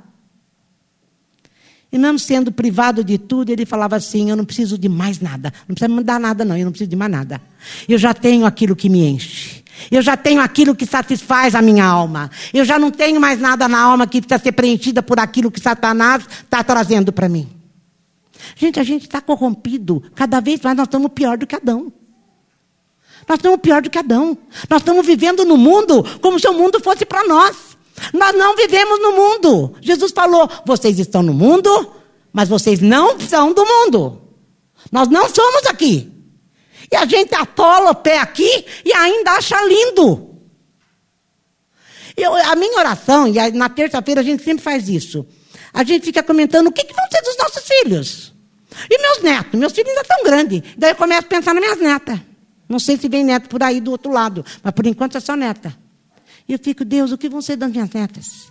E 1.92 1.98
mesmo 1.98 2.18
sendo 2.18 2.52
privado 2.52 3.02
de 3.02 3.18
tudo, 3.18 3.50
ele 3.50 3.66
falava 3.66 3.96
assim: 3.96 4.30
Eu 4.30 4.36
não 4.36 4.44
preciso 4.44 4.78
de 4.78 4.88
mais 4.88 5.20
nada. 5.20 5.52
Não 5.68 5.74
precisa 5.74 5.88
me 5.88 6.04
dar 6.04 6.20
nada, 6.20 6.44
não. 6.44 6.56
Eu 6.56 6.64
não 6.64 6.72
preciso 6.72 6.90
de 6.90 6.96
mais 6.96 7.10
nada. 7.10 7.40
Eu 7.88 7.98
já 7.98 8.14
tenho 8.14 8.46
aquilo 8.46 8.76
que 8.76 8.88
me 8.88 9.04
enche. 9.06 9.64
Eu 9.90 10.02
já 10.02 10.16
tenho 10.16 10.40
aquilo 10.40 10.74
que 10.74 10.86
satisfaz 10.86 11.54
a 11.54 11.62
minha 11.62 11.84
alma. 11.84 12.30
Eu 12.52 12.64
já 12.64 12.78
não 12.78 12.90
tenho 12.90 13.20
mais 13.20 13.40
nada 13.40 13.66
na 13.66 13.80
alma 13.80 14.06
que 14.06 14.20
precisa 14.20 14.42
ser 14.42 14.52
preenchida 14.52 15.02
por 15.02 15.18
aquilo 15.18 15.50
que 15.50 15.60
Satanás 15.60 16.24
está 16.42 16.62
trazendo 16.62 17.12
para 17.12 17.28
mim. 17.28 17.48
Gente, 18.56 18.78
a 18.78 18.84
gente 18.84 19.02
está 19.02 19.20
corrompido. 19.20 20.02
Cada 20.14 20.40
vez 20.40 20.60
mais 20.60 20.76
nós 20.76 20.86
estamos 20.86 21.10
pior 21.12 21.38
do 21.38 21.46
que 21.46 21.56
Adão. 21.56 21.92
Nós 23.30 23.38
estamos 23.38 23.60
pior 23.60 23.80
do 23.80 23.88
que 23.88 23.96
Adão. 23.96 24.36
Nós 24.68 24.80
estamos 24.80 25.06
vivendo 25.06 25.44
no 25.44 25.56
mundo 25.56 26.02
como 26.20 26.36
se 26.40 26.48
o 26.48 26.52
mundo 26.52 26.80
fosse 26.80 27.06
para 27.06 27.22
nós. 27.28 27.56
Nós 28.12 28.34
não 28.34 28.56
vivemos 28.56 29.00
no 29.00 29.12
mundo. 29.12 29.76
Jesus 29.80 30.10
falou: 30.10 30.50
vocês 30.66 30.98
estão 30.98 31.22
no 31.22 31.32
mundo, 31.32 31.92
mas 32.32 32.48
vocês 32.48 32.80
não 32.80 33.20
são 33.20 33.52
do 33.52 33.64
mundo. 33.64 34.20
Nós 34.90 35.06
não 35.06 35.28
somos 35.28 35.64
aqui. 35.66 36.10
E 36.90 36.96
a 36.96 37.06
gente 37.06 37.32
atola 37.32 37.92
o 37.92 37.94
pé 37.94 38.18
aqui 38.18 38.66
e 38.84 38.92
ainda 38.92 39.30
acha 39.30 39.64
lindo. 39.64 40.34
Eu, 42.16 42.34
a 42.34 42.56
minha 42.56 42.80
oração, 42.80 43.28
e 43.28 43.52
na 43.52 43.68
terça-feira 43.68 44.22
a 44.22 44.24
gente 44.24 44.42
sempre 44.42 44.64
faz 44.64 44.88
isso. 44.88 45.24
A 45.72 45.84
gente 45.84 46.04
fica 46.04 46.20
comentando 46.20 46.66
o 46.66 46.72
que, 46.72 46.82
que 46.82 46.92
vão 46.92 47.06
ser 47.08 47.22
dos 47.22 47.36
nossos 47.38 47.62
filhos. 47.62 48.34
E 48.90 49.00
meus 49.00 49.22
netos? 49.22 49.60
Meus 49.60 49.72
filhos 49.72 49.90
ainda 49.90 50.02
estão 50.02 50.24
grandes. 50.24 50.62
Daí 50.76 50.90
eu 50.90 50.96
começo 50.96 51.20
a 51.20 51.28
pensar 51.28 51.54
nas 51.54 51.62
minhas 51.62 51.78
netas. 51.78 52.29
Não 52.70 52.78
sei 52.78 52.96
se 52.96 53.08
vem 53.08 53.24
neto 53.24 53.48
por 53.48 53.64
aí 53.64 53.80
do 53.80 53.90
outro 53.90 54.12
lado, 54.12 54.44
mas 54.62 54.72
por 54.72 54.86
enquanto 54.86 55.16
é 55.16 55.20
só 55.20 55.34
neta. 55.34 55.76
E 56.48 56.52
eu 56.52 56.58
fico, 56.58 56.84
Deus, 56.84 57.10
o 57.10 57.18
que 57.18 57.28
vão 57.28 57.42
ser 57.42 57.56
das 57.56 57.68
minhas 57.68 57.90
netas? 57.90 58.48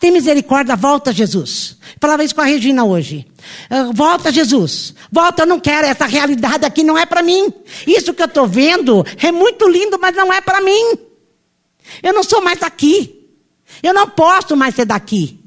Tem 0.00 0.10
misericórdia, 0.10 0.74
volta 0.76 1.12
Jesus. 1.12 1.76
falava 2.00 2.24
isso 2.24 2.34
com 2.34 2.40
a 2.40 2.44
Regina 2.44 2.84
hoje. 2.84 3.26
Uh, 3.70 3.92
volta 3.92 4.32
Jesus. 4.32 4.94
Volta, 5.12 5.42
eu 5.42 5.46
não 5.46 5.60
quero. 5.60 5.86
Essa 5.86 6.06
realidade 6.06 6.64
aqui 6.64 6.82
não 6.82 6.96
é 6.96 7.04
para 7.04 7.22
mim. 7.22 7.52
Isso 7.86 8.14
que 8.14 8.22
eu 8.22 8.26
estou 8.26 8.46
vendo 8.46 9.04
é 9.22 9.30
muito 9.30 9.68
lindo, 9.68 9.98
mas 10.00 10.16
não 10.16 10.32
é 10.32 10.40
para 10.40 10.62
mim. 10.62 10.94
Eu 12.02 12.14
não 12.14 12.22
sou 12.22 12.40
mais 12.40 12.58
daqui. 12.58 13.28
Eu 13.82 13.92
não 13.92 14.08
posso 14.08 14.56
mais 14.56 14.74
ser 14.74 14.86
daqui. 14.86 15.39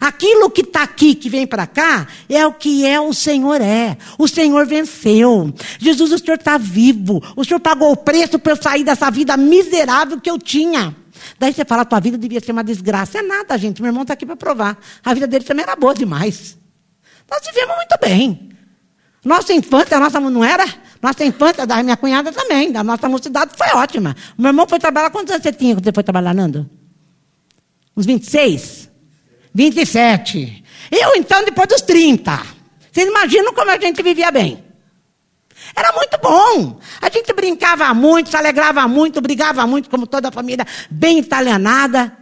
Aquilo 0.00 0.50
que 0.50 0.62
está 0.62 0.82
aqui, 0.82 1.14
que 1.14 1.28
vem 1.28 1.46
para 1.46 1.66
cá, 1.66 2.06
é 2.28 2.46
o 2.46 2.52
que 2.52 2.86
é 2.86 3.00
o 3.00 3.12
Senhor 3.12 3.60
é. 3.60 3.96
O 4.18 4.28
Senhor 4.28 4.66
venceu. 4.66 5.52
Jesus, 5.78 6.12
o 6.12 6.18
Senhor 6.18 6.38
está 6.38 6.58
vivo. 6.58 7.22
O 7.36 7.44
Senhor 7.44 7.60
pagou 7.60 7.92
o 7.92 7.96
preço 7.96 8.38
para 8.38 8.52
eu 8.52 8.62
sair 8.62 8.84
dessa 8.84 9.10
vida 9.10 9.36
miserável 9.36 10.20
que 10.20 10.30
eu 10.30 10.38
tinha. 10.38 10.96
Daí 11.38 11.52
você 11.52 11.64
fala, 11.64 11.84
tua 11.84 12.00
vida 12.00 12.16
devia 12.16 12.40
ser 12.40 12.52
uma 12.52 12.64
desgraça. 12.64 13.18
É 13.18 13.22
nada, 13.22 13.56
gente. 13.58 13.80
Meu 13.82 13.90
irmão 13.90 14.02
está 14.02 14.14
aqui 14.14 14.26
para 14.26 14.36
provar. 14.36 14.78
A 15.04 15.14
vida 15.14 15.26
dele 15.26 15.44
também 15.44 15.62
era 15.62 15.76
boa 15.76 15.94
demais. 15.94 16.58
Nós 17.30 17.40
vivemos 17.46 17.76
muito 17.76 17.98
bem. 18.00 18.50
Nossa 19.24 19.52
infância, 19.52 19.98
nossa 20.00 20.18
não 20.18 20.44
era? 20.44 20.64
Nossa 21.00 21.24
infância, 21.24 21.66
da 21.66 21.82
minha 21.82 21.96
cunhada 21.96 22.32
também, 22.32 22.72
da 22.72 22.82
nossa 22.82 23.08
mocidade 23.08 23.52
foi 23.56 23.68
ótima. 23.80 24.16
Meu 24.36 24.48
irmão 24.48 24.66
foi 24.68 24.78
trabalhar, 24.78 25.10
quantos 25.10 25.32
anos 25.32 25.42
você 25.42 25.52
tinha 25.52 25.74
quando 25.74 25.84
você 25.84 25.92
foi 25.92 26.02
trabalhar, 26.02 26.34
Nando? 26.34 26.68
Uns 27.96 28.06
26? 28.06 28.81
27. 29.54 30.64
Eu, 30.90 31.14
então, 31.16 31.44
depois 31.44 31.68
dos 31.68 31.82
30. 31.82 32.42
Vocês 32.90 33.08
imaginam 33.08 33.54
como 33.54 33.70
a 33.70 33.78
gente 33.78 34.02
vivia 34.02 34.30
bem? 34.30 34.62
Era 35.74 35.92
muito 35.92 36.18
bom. 36.20 36.78
A 37.00 37.08
gente 37.08 37.32
brincava 37.32 37.92
muito, 37.94 38.30
se 38.30 38.36
alegrava 38.36 38.86
muito, 38.86 39.20
brigava 39.20 39.66
muito, 39.66 39.88
como 39.88 40.06
toda 40.06 40.28
a 40.28 40.32
família, 40.32 40.66
bem 40.90 41.18
italianada. 41.18 42.16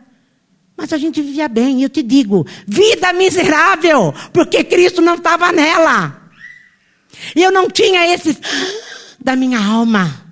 Mas 0.77 0.93
a 0.93 0.99
gente 0.99 1.21
vivia 1.21 1.49
bem. 1.49 1.83
Eu 1.83 1.89
te 1.89 2.03
digo, 2.03 2.47
vida 2.67 3.13
miserável, 3.13 4.15
porque 4.33 4.63
Cristo 4.65 5.03
não 5.03 5.15
estava 5.15 5.53
nela. 5.53 6.31
E 7.35 7.43
eu 7.43 7.51
não 7.51 7.69
tinha 7.69 8.15
esses 8.15 8.37
da 9.21 9.35
minha 9.37 9.59
alma. 9.59 10.27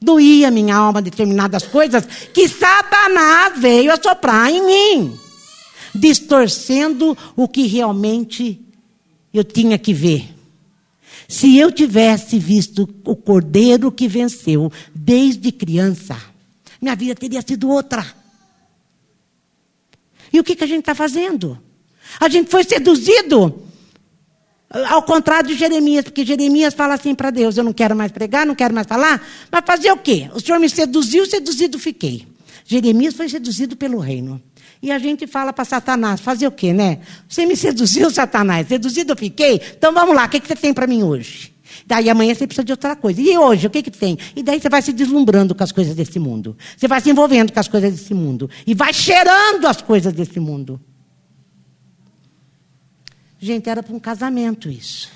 Doía 0.00 0.50
minha 0.50 0.74
alma 0.74 1.00
determinadas 1.00 1.62
coisas 1.64 2.04
que 2.34 2.48
Satanás 2.48 3.52
veio 3.56 3.92
a 3.92 3.96
soprar 4.02 4.50
em 4.50 4.66
mim, 4.66 5.20
distorcendo 5.94 7.16
o 7.36 7.46
que 7.48 7.66
realmente 7.66 8.60
eu 9.32 9.44
tinha 9.44 9.78
que 9.78 9.92
ver. 9.92 10.34
Se 11.28 11.56
eu 11.56 11.72
tivesse 11.72 12.38
visto 12.38 12.88
o 13.04 13.16
cordeiro 13.16 13.90
que 13.90 14.06
venceu 14.08 14.70
desde 14.94 15.50
criança, 15.50 16.16
minha 16.80 16.94
vida 16.94 17.14
teria 17.14 17.42
sido 17.42 17.70
outra. 17.70 18.04
E 20.32 20.40
o 20.40 20.44
que, 20.44 20.56
que 20.56 20.64
a 20.64 20.66
gente 20.66 20.80
está 20.80 20.94
fazendo? 20.94 21.58
A 22.20 22.28
gente 22.28 22.50
foi 22.50 22.64
seduzido. 22.64 23.62
Ao 24.88 25.02
contrário 25.02 25.48
de 25.48 25.54
Jeremias, 25.54 26.04
porque 26.04 26.24
Jeremias 26.24 26.72
fala 26.72 26.94
assim 26.94 27.14
para 27.14 27.30
Deus: 27.30 27.56
Eu 27.56 27.64
não 27.64 27.74
quero 27.74 27.94
mais 27.94 28.10
pregar, 28.10 28.46
não 28.46 28.54
quero 28.54 28.74
mais 28.74 28.86
falar, 28.86 29.26
mas 29.50 29.62
fazer 29.66 29.92
o 29.92 29.98
quê? 29.98 30.30
O 30.34 30.40
Senhor 30.40 30.58
me 30.58 30.68
seduziu, 30.68 31.26
seduzido 31.26 31.78
fiquei. 31.78 32.26
Jeremias 32.64 33.14
foi 33.14 33.28
seduzido 33.28 33.76
pelo 33.76 33.98
reino. 33.98 34.40
E 34.82 34.90
a 34.90 34.98
gente 34.98 35.28
fala 35.28 35.52
para 35.52 35.64
Satanás, 35.64 36.20
fazer 36.20 36.48
o 36.48 36.50
quê, 36.50 36.72
né? 36.72 36.98
Você 37.28 37.46
me 37.46 37.56
seduziu, 37.56 38.10
Satanás, 38.10 38.66
seduzido 38.66 39.12
eu 39.12 39.16
fiquei? 39.16 39.60
Então 39.78 39.94
vamos 39.94 40.14
lá, 40.14 40.24
o 40.24 40.28
que, 40.28 40.40
que 40.40 40.48
você 40.48 40.56
tem 40.56 40.74
para 40.74 40.88
mim 40.88 41.04
hoje? 41.04 41.52
Daí 41.86 42.10
amanhã 42.10 42.34
você 42.34 42.46
precisa 42.46 42.64
de 42.64 42.72
outra 42.72 42.96
coisa. 42.96 43.20
E 43.20 43.38
hoje, 43.38 43.66
o 43.66 43.70
que, 43.70 43.82
que 43.82 43.90
tem? 43.90 44.18
E 44.34 44.42
daí 44.42 44.60
você 44.60 44.68
vai 44.68 44.82
se 44.82 44.92
deslumbrando 44.92 45.54
com 45.54 45.62
as 45.62 45.70
coisas 45.70 45.94
desse 45.94 46.18
mundo. 46.18 46.56
Você 46.76 46.88
vai 46.88 47.00
se 47.00 47.10
envolvendo 47.10 47.52
com 47.52 47.60
as 47.60 47.68
coisas 47.68 47.92
desse 47.92 48.12
mundo. 48.12 48.50
E 48.66 48.74
vai 48.74 48.92
cheirando 48.92 49.66
as 49.66 49.80
coisas 49.80 50.12
desse 50.12 50.38
mundo. 50.40 50.80
Gente, 53.38 53.68
era 53.68 53.82
para 53.82 53.94
um 53.94 54.00
casamento 54.00 54.68
isso. 54.68 55.10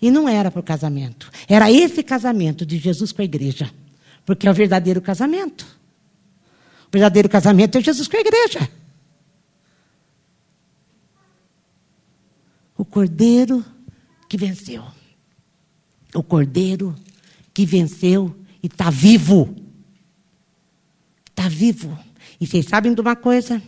E 0.00 0.10
não 0.10 0.28
era 0.28 0.50
para 0.50 0.60
o 0.60 0.62
casamento. 0.62 1.30
Era 1.48 1.70
esse 1.70 2.02
casamento 2.02 2.66
de 2.66 2.78
Jesus 2.78 3.10
com 3.12 3.22
a 3.22 3.24
igreja. 3.24 3.70
Porque 4.28 4.46
é 4.46 4.50
o 4.50 4.54
verdadeiro 4.54 5.00
casamento. 5.00 5.66
O 6.86 6.90
verdadeiro 6.92 7.30
casamento 7.30 7.78
é 7.78 7.80
Jesus 7.80 8.06
com 8.06 8.18
a 8.18 8.20
igreja. 8.20 8.70
O 12.76 12.84
cordeiro 12.84 13.64
que 14.28 14.36
venceu. 14.36 14.84
O 16.14 16.22
cordeiro 16.22 16.94
que 17.54 17.64
venceu 17.64 18.38
e 18.62 18.66
está 18.66 18.90
vivo. 18.90 19.56
Está 21.30 21.48
vivo. 21.48 21.98
E 22.38 22.46
vocês 22.46 22.66
sabem 22.66 22.92
de 22.92 23.00
uma 23.00 23.16
coisa? 23.16 23.62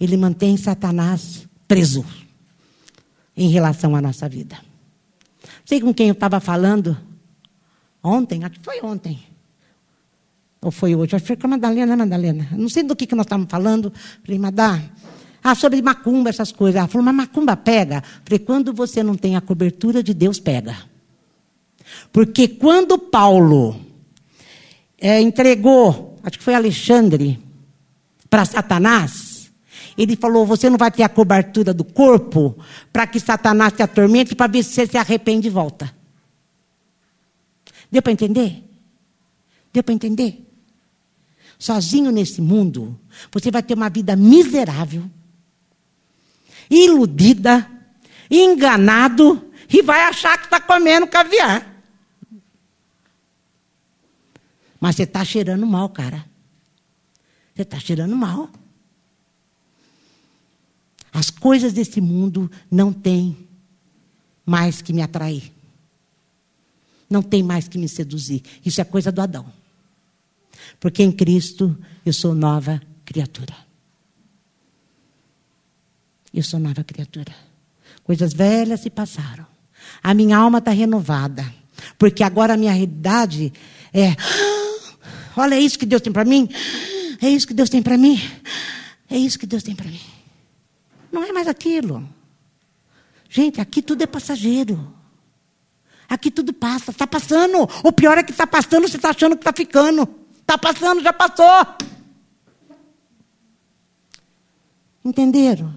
Ele 0.00 0.16
mantém 0.16 0.56
Satanás 0.56 1.46
preso 1.68 2.04
em 3.36 3.48
relação 3.48 3.94
à 3.94 4.02
nossa 4.02 4.28
vida. 4.28 4.58
Sei 5.64 5.80
com 5.80 5.94
quem 5.94 6.08
eu 6.08 6.14
estava 6.14 6.40
falando 6.40 6.98
ontem, 8.02 8.42
acho 8.42 8.58
que 8.58 8.64
foi 8.64 8.80
ontem. 8.82 9.29
Ou 10.62 10.70
foi 10.70 10.94
hoje? 10.94 11.16
Acho 11.16 11.22
que 11.22 11.28
foi 11.28 11.36
com 11.36 11.46
a 11.46 11.50
Madalena, 11.50 11.86
né, 11.86 11.96
Madalena? 11.96 12.48
Não 12.52 12.68
sei 12.68 12.82
do 12.82 12.94
que, 12.94 13.06
que 13.06 13.14
nós 13.14 13.24
estávamos 13.24 13.50
falando. 13.50 13.92
Falei, 14.24 14.38
Madá, 14.38 14.80
ah, 15.42 15.54
sobre 15.54 15.80
macumba, 15.80 16.28
essas 16.28 16.52
coisas. 16.52 16.78
Ela 16.78 16.88
falou, 16.88 17.04
mas 17.04 17.14
macumba 17.14 17.56
pega? 17.56 18.02
Falei, 18.24 18.38
quando 18.40 18.72
você 18.72 19.02
não 19.02 19.14
tem 19.14 19.36
a 19.36 19.40
cobertura 19.40 20.02
de 20.02 20.12
Deus, 20.12 20.38
pega. 20.38 20.76
Porque 22.12 22.46
quando 22.46 22.98
Paulo 22.98 23.80
é, 24.98 25.20
entregou, 25.20 26.18
acho 26.22 26.38
que 26.38 26.44
foi 26.44 26.54
Alexandre, 26.54 27.40
para 28.28 28.44
Satanás, 28.44 29.50
ele 29.98 30.14
falou: 30.16 30.46
Você 30.46 30.70
não 30.70 30.78
vai 30.78 30.90
ter 30.90 31.02
a 31.02 31.08
cobertura 31.08 31.74
do 31.74 31.84
corpo 31.84 32.56
para 32.92 33.06
que 33.06 33.18
Satanás 33.18 33.72
te 33.72 33.82
atormente 33.82 34.34
para 34.34 34.46
ver 34.46 34.62
se 34.62 34.72
você 34.72 34.86
se 34.86 34.96
arrepende 34.96 35.48
e 35.48 35.50
volta. 35.50 35.92
Deu 37.90 38.00
para 38.00 38.12
entender? 38.12 38.62
Deu 39.72 39.82
para 39.82 39.94
entender? 39.94 40.49
Sozinho 41.60 42.10
nesse 42.10 42.40
mundo, 42.40 42.98
você 43.30 43.50
vai 43.50 43.62
ter 43.62 43.74
uma 43.74 43.90
vida 43.90 44.16
miserável. 44.16 45.08
iludida, 46.70 47.68
enganado 48.30 49.52
e 49.68 49.82
vai 49.82 50.04
achar 50.04 50.38
que 50.38 50.44
está 50.44 50.58
comendo 50.58 51.06
caviar. 51.06 51.66
Mas 54.80 54.96
você 54.96 55.02
está 55.02 55.22
cheirando 55.22 55.66
mal, 55.66 55.90
cara. 55.90 56.24
Você 57.54 57.62
está 57.62 57.78
cheirando 57.78 58.16
mal. 58.16 58.48
As 61.12 61.28
coisas 61.28 61.74
desse 61.74 62.00
mundo 62.00 62.50
não 62.70 62.92
têm 62.92 63.36
mais 64.46 64.80
que 64.80 64.94
me 64.94 65.02
atrair. 65.02 65.52
Não 67.10 67.20
tem 67.20 67.42
mais 67.42 67.68
que 67.68 67.76
me 67.76 67.88
seduzir. 67.88 68.42
Isso 68.64 68.80
é 68.80 68.84
coisa 68.84 69.12
do 69.12 69.20
Adão. 69.20 69.59
Porque 70.80 71.02
em 71.02 71.12
Cristo 71.12 71.78
eu 72.04 72.12
sou 72.12 72.34
nova 72.34 72.80
criatura. 73.04 73.54
Eu 76.32 76.42
sou 76.42 76.58
nova 76.58 76.82
criatura. 76.82 77.34
Coisas 78.02 78.32
velhas 78.32 78.80
se 78.80 78.88
passaram. 78.90 79.46
A 80.02 80.14
minha 80.14 80.38
alma 80.38 80.58
está 80.58 80.70
renovada. 80.70 81.44
Porque 81.98 82.22
agora 82.22 82.54
a 82.54 82.56
minha 82.56 82.72
realidade 82.72 83.52
é. 83.92 84.16
Olha 85.36 85.54
é 85.54 85.60
isso 85.60 85.78
que 85.78 85.86
Deus 85.86 86.02
tem 86.02 86.12
para 86.12 86.24
mim. 86.24 86.48
É 87.20 87.28
isso 87.28 87.46
que 87.46 87.54
Deus 87.54 87.68
tem 87.68 87.82
para 87.82 87.98
mim. 87.98 88.18
É 89.08 89.16
isso 89.16 89.38
que 89.38 89.46
Deus 89.46 89.62
tem 89.62 89.74
para 89.74 89.88
mim. 89.88 90.00
Não 91.12 91.22
é 91.22 91.32
mais 91.32 91.46
aquilo. 91.46 92.08
Gente, 93.28 93.60
aqui 93.60 93.82
tudo 93.82 94.02
é 94.02 94.06
passageiro. 94.06 94.94
Aqui 96.08 96.30
tudo 96.30 96.52
passa, 96.52 96.90
está 96.90 97.06
passando. 97.06 97.68
O 97.84 97.92
pior 97.92 98.18
é 98.18 98.22
que 98.22 98.32
está 98.32 98.46
passando, 98.46 98.88
você 98.88 98.96
está 98.96 99.10
achando 99.10 99.36
que 99.36 99.42
está 99.42 99.52
ficando. 99.52 100.19
Está 100.50 100.58
passando, 100.58 101.00
já 101.00 101.12
passou. 101.12 101.46
Entenderam? 105.04 105.72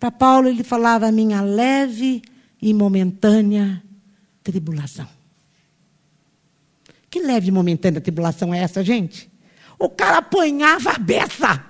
Para 0.00 0.10
Paulo 0.10 0.48
ele 0.48 0.64
falava 0.64 1.08
a 1.08 1.12
minha 1.12 1.42
leve 1.42 2.22
e 2.62 2.72
momentânea 2.72 3.82
tribulação. 4.42 5.06
Que 7.10 7.20
leve 7.20 7.48
e 7.48 7.52
momentânea 7.52 8.00
tribulação 8.00 8.54
é 8.54 8.60
essa, 8.60 8.82
gente? 8.82 9.30
O 9.78 9.90
cara 9.90 10.16
apanhava 10.16 10.92
a 10.92 10.98
beça. 10.98 11.62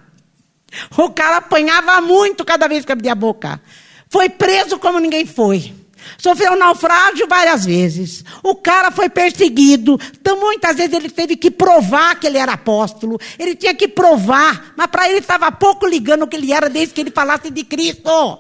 O 0.97 1.11
cara 1.11 1.39
apanhava 1.39 2.01
muito 2.01 2.45
cada 2.45 2.69
vez 2.69 2.85
que 2.85 2.93
abria 2.93 3.11
a 3.11 3.17
boca. 3.17 3.61
Foi 4.09 4.29
preso 4.29 4.79
como 4.79 5.01
ninguém 5.01 5.27
foi. 5.27 5.75
Sofreu 6.19 6.57
naufrágio 6.57 7.27
várias 7.29 7.65
vezes. 7.65 8.25
O 8.43 8.55
cara 8.55 8.91
foi 8.91 9.09
perseguido. 9.09 9.99
Então, 10.21 10.39
muitas 10.39 10.77
vezes 10.77 10.93
ele 10.93 11.11
teve 11.11 11.37
que 11.37 11.51
provar 11.51 12.19
que 12.19 12.27
ele 12.27 12.39
era 12.39 12.53
apóstolo. 12.53 13.19
Ele 13.39 13.55
tinha 13.55 13.75
que 13.75 13.89
provar. 13.89 14.73
Mas 14.77 14.87
para 14.87 15.09
ele 15.09 15.19
estava 15.19 15.51
pouco 15.51 15.87
ligando 15.87 16.23
o 16.23 16.27
que 16.27 16.37
ele 16.37 16.53
era 16.53 16.69
desde 16.69 16.95
que 16.95 17.01
ele 17.01 17.11
falasse 17.11 17.51
de 17.51 17.65
Cristo. 17.65 18.39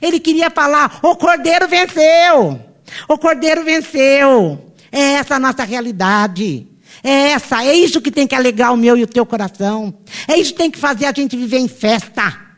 Ele 0.00 0.18
queria 0.20 0.50
falar: 0.50 0.98
o 1.02 1.16
cordeiro 1.16 1.68
venceu. 1.68 2.60
O 3.08 3.18
cordeiro 3.18 3.64
venceu. 3.64 4.74
É 4.90 5.14
essa 5.14 5.36
a 5.36 5.38
nossa 5.38 5.64
realidade. 5.64 6.66
É 7.02 7.30
essa, 7.30 7.64
é 7.64 7.74
isso 7.74 8.00
que 8.00 8.10
tem 8.10 8.26
que 8.26 8.34
alegar 8.34 8.72
o 8.72 8.76
meu 8.76 8.96
e 8.96 9.04
o 9.04 9.06
teu 9.06 9.24
coração. 9.24 9.94
É 10.26 10.36
isso 10.36 10.52
que 10.52 10.58
tem 10.58 10.70
que 10.70 10.78
fazer 10.78 11.06
a 11.06 11.12
gente 11.12 11.36
viver 11.36 11.58
em 11.58 11.68
festa. 11.68 12.48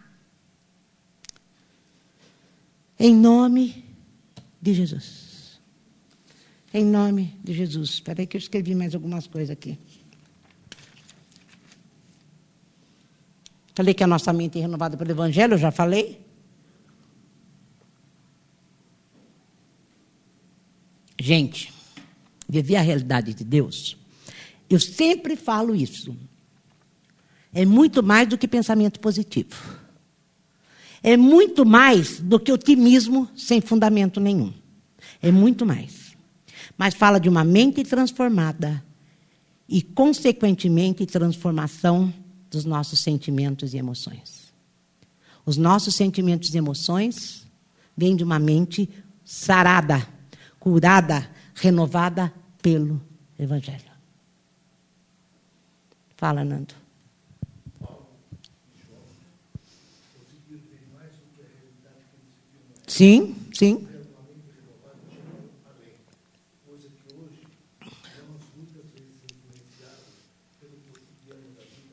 Em 2.98 3.14
nome 3.14 3.79
de 4.60 4.74
Jesus. 4.74 5.60
Em 6.72 6.84
nome 6.84 7.38
de 7.42 7.52
Jesus. 7.52 7.90
Espera 7.90 8.20
aí 8.20 8.26
que 8.26 8.36
eu 8.36 8.38
escrevi 8.38 8.74
mais 8.74 8.94
algumas 8.94 9.26
coisas 9.26 9.50
aqui. 9.50 9.78
Falei 13.74 13.94
que 13.94 14.04
a 14.04 14.06
nossa 14.06 14.32
mente 14.32 14.58
é 14.58 14.60
renovada 14.60 14.96
pelo 14.96 15.10
Evangelho, 15.10 15.54
eu 15.54 15.58
já 15.58 15.70
falei. 15.70 16.20
Gente, 21.18 21.72
viver 22.48 22.76
a 22.76 22.80
realidade 22.80 23.34
de 23.34 23.44
Deus, 23.44 23.96
eu 24.68 24.80
sempre 24.80 25.36
falo 25.36 25.74
isso. 25.74 26.16
É 27.52 27.64
muito 27.64 28.02
mais 28.02 28.28
do 28.28 28.38
que 28.38 28.46
pensamento 28.46 29.00
positivo 29.00 29.79
é 31.02 31.16
muito 31.16 31.64
mais 31.64 32.20
do 32.20 32.38
que 32.38 32.52
otimismo 32.52 33.28
sem 33.36 33.60
fundamento 33.60 34.20
nenhum. 34.20 34.52
É 35.22 35.30
muito 35.30 35.64
mais. 35.64 36.16
Mas 36.76 36.94
fala 36.94 37.18
de 37.18 37.28
uma 37.28 37.44
mente 37.44 37.82
transformada 37.84 38.82
e, 39.68 39.82
consequentemente, 39.82 41.06
transformação 41.06 42.12
dos 42.50 42.64
nossos 42.64 43.00
sentimentos 43.00 43.72
e 43.72 43.78
emoções. 43.78 44.52
Os 45.46 45.56
nossos 45.56 45.94
sentimentos 45.94 46.54
e 46.54 46.58
emoções 46.58 47.46
vêm 47.96 48.16
de 48.16 48.24
uma 48.24 48.38
mente 48.38 48.88
sarada, 49.24 50.06
curada, 50.58 51.30
renovada 51.54 52.32
pelo 52.60 53.00
Evangelho. 53.38 53.90
Fala, 56.16 56.44
Nando. 56.44 56.79
Sim, 62.90 63.36
sim. 63.54 63.86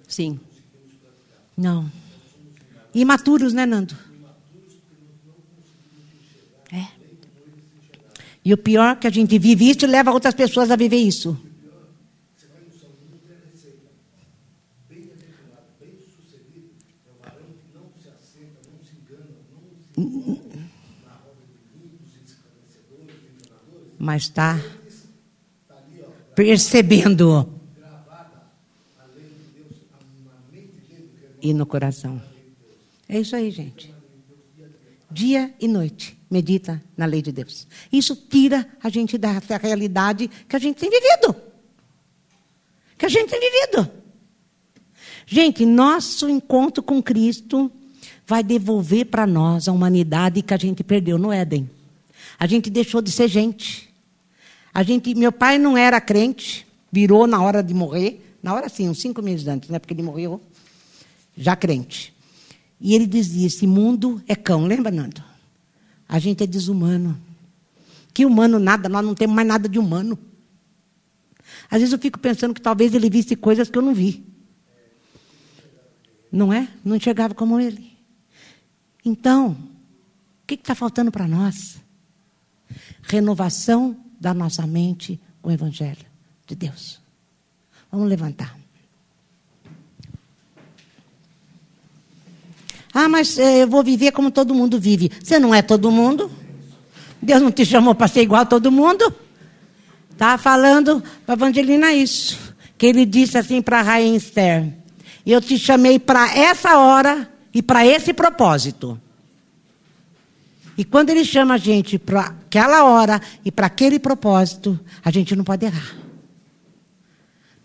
Sim. 0.08 0.40
Não. 1.56 1.92
Imaturos, 2.96 3.54
né, 3.54 3.68
Nando? 3.68 3.96
É. 6.72 6.88
E 8.44 8.52
o 8.52 8.58
pior 8.58 8.94
é 8.94 8.96
que 8.96 9.06
a 9.06 9.12
gente 9.12 9.38
vive 9.38 9.70
isso 9.70 9.86
e 9.86 9.88
leva 9.88 10.12
outras 10.12 10.34
pessoas 10.34 10.72
a 10.72 10.76
viver 10.76 10.98
isso. 10.98 11.40
Mas 24.08 24.24
está 24.24 24.58
percebendo. 26.34 27.60
E 31.42 31.54
no 31.54 31.66
coração. 31.66 32.22
É 33.10 33.20
isso 33.20 33.36
aí, 33.36 33.52
gente. 33.52 33.94
Dia 35.12 35.54
e 35.60 35.68
noite, 35.68 36.18
medita 36.32 36.82
na 36.96 37.06
lei 37.06 37.22
de 37.22 37.34
Deus. 37.34 37.68
Isso 37.92 38.16
tira 38.16 38.66
a 38.82 38.88
gente 38.88 39.18
da 39.18 39.42
realidade 39.62 40.30
que 40.48 40.56
a 40.56 40.60
gente 40.60 40.78
tem 40.78 40.90
vivido. 40.90 41.36
Que 42.98 43.08
a 43.08 43.10
gente 43.10 43.30
tem 43.30 43.42
vivido. 43.42 43.92
Gente, 45.26 45.66
nosso 45.66 46.30
encontro 46.30 46.82
com 46.82 47.04
Cristo 47.04 47.70
vai 48.26 48.42
devolver 48.42 49.08
para 49.08 49.28
nós 49.28 49.68
a 49.68 49.74
humanidade 49.74 50.42
que 50.42 50.54
a 50.54 50.58
gente 50.58 50.82
perdeu 50.82 51.18
no 51.18 51.30
Éden. 51.30 51.70
A 52.40 52.48
gente 52.48 52.70
deixou 52.70 53.02
de 53.02 53.12
ser 53.12 53.28
gente. 53.28 53.87
A 54.78 54.84
gente, 54.84 55.16
meu 55.16 55.32
pai 55.32 55.58
não 55.58 55.76
era 55.76 56.00
crente, 56.00 56.68
virou 56.92 57.26
na 57.26 57.42
hora 57.42 57.64
de 57.64 57.74
morrer, 57.74 58.38
na 58.44 58.54
hora 58.54 58.70
sim, 58.70 58.88
uns 58.88 59.02
cinco 59.02 59.24
meses 59.24 59.48
antes, 59.48 59.70
né? 59.70 59.80
Porque 59.80 59.92
ele 59.92 60.04
morreu 60.04 60.40
já 61.36 61.56
crente. 61.56 62.14
E 62.80 62.94
ele 62.94 63.08
dizia: 63.08 63.48
esse 63.48 63.66
mundo 63.66 64.22
é 64.28 64.36
cão, 64.36 64.68
lembra, 64.68 64.92
Nando? 64.92 65.24
A 66.08 66.20
gente 66.20 66.44
é 66.44 66.46
desumano. 66.46 67.20
Que 68.14 68.24
humano 68.24 68.60
nada, 68.60 68.88
nós 68.88 69.04
não 69.04 69.16
temos 69.16 69.36
mais 69.36 69.48
nada 69.48 69.68
de 69.68 69.80
humano. 69.80 70.16
Às 71.72 71.80
vezes 71.80 71.92
eu 71.92 71.98
fico 71.98 72.20
pensando 72.20 72.54
que 72.54 72.62
talvez 72.62 72.94
ele 72.94 73.10
visse 73.10 73.36
coisas 73.36 73.72
que 73.72 73.80
eu 73.80 73.82
não 73.82 73.96
vi. 73.96 74.24
Não 76.32 76.54
é? 76.54 76.68
Não 76.86 76.96
enxergava 76.96 77.34
como 77.34 77.60
ele. 77.60 77.98
Então, 79.04 79.58
o 80.44 80.46
que 80.46 80.54
está 80.54 80.76
faltando 80.76 81.12
para 81.12 81.28
nós? 81.28 81.82
Renovação 83.02 84.04
da 84.20 84.34
nossa 84.34 84.66
mente 84.66 85.20
o 85.44 85.52
Evangelho 85.52 86.06
de 86.46 86.56
Deus. 86.56 87.00
Vamos 87.92 88.10
levantar. 88.10 88.58
Ah, 92.94 93.08
mas 93.08 93.38
eh, 93.38 93.64
eu 93.64 93.68
vou 93.68 93.84
viver 93.84 94.12
como 94.12 94.32
todo 94.32 94.56
mundo 94.56 94.80
vive. 94.80 95.12
Você 95.24 95.38
não 95.38 95.54
é 95.54 95.62
todo 95.62 95.92
mundo? 95.92 96.32
Deus 97.22 97.42
não 97.42 97.52
te 97.52 97.66
chamou 97.66 97.94
para 97.94 98.08
ser 98.08 98.22
igual 98.22 98.42
a 98.42 98.46
todo 98.46 98.72
mundo? 98.72 99.14
Está 100.12 100.38
falando 100.38 101.04
para 101.26 101.36
Evangelina 101.36 101.94
isso. 101.94 102.56
Que 102.78 102.88
ele 102.88 103.06
disse 103.06 103.38
assim 103.38 103.62
para 103.62 104.02
Esther: 104.02 104.74
Eu 105.26 105.40
te 105.40 105.58
chamei 105.60 106.00
para 106.00 106.36
essa 106.36 106.80
hora 106.80 107.30
e 107.54 107.62
para 107.62 107.86
esse 107.86 108.14
propósito. 108.14 109.00
E 110.78 110.86
quando 110.86 111.10
ele 111.10 111.26
chama 111.26 111.56
a 111.56 111.58
gente 111.58 111.98
para 111.98 112.22
aquela 112.22 112.86
hora 112.86 113.20
e 113.44 113.52
para 113.52 113.68
aquele 113.68 113.98
propósito, 113.98 114.80
a 115.04 115.10
gente 115.10 115.36
não 115.36 115.44
pode 115.44 115.66
errar. 115.66 115.96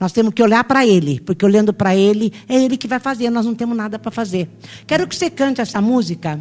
Nós 0.00 0.10
temos 0.10 0.34
que 0.34 0.42
olhar 0.42 0.64
para 0.64 0.84
Ele, 0.84 1.20
porque 1.20 1.44
olhando 1.44 1.72
para 1.72 1.94
Ele, 1.94 2.32
é 2.48 2.56
Ele 2.56 2.76
que 2.76 2.88
vai 2.88 2.98
fazer, 2.98 3.30
nós 3.30 3.46
não 3.46 3.54
temos 3.54 3.76
nada 3.76 4.00
para 4.00 4.10
fazer. 4.10 4.48
Quero 4.84 5.06
que 5.06 5.14
você 5.14 5.30
cante 5.30 5.60
essa 5.60 5.80
música 5.80 6.40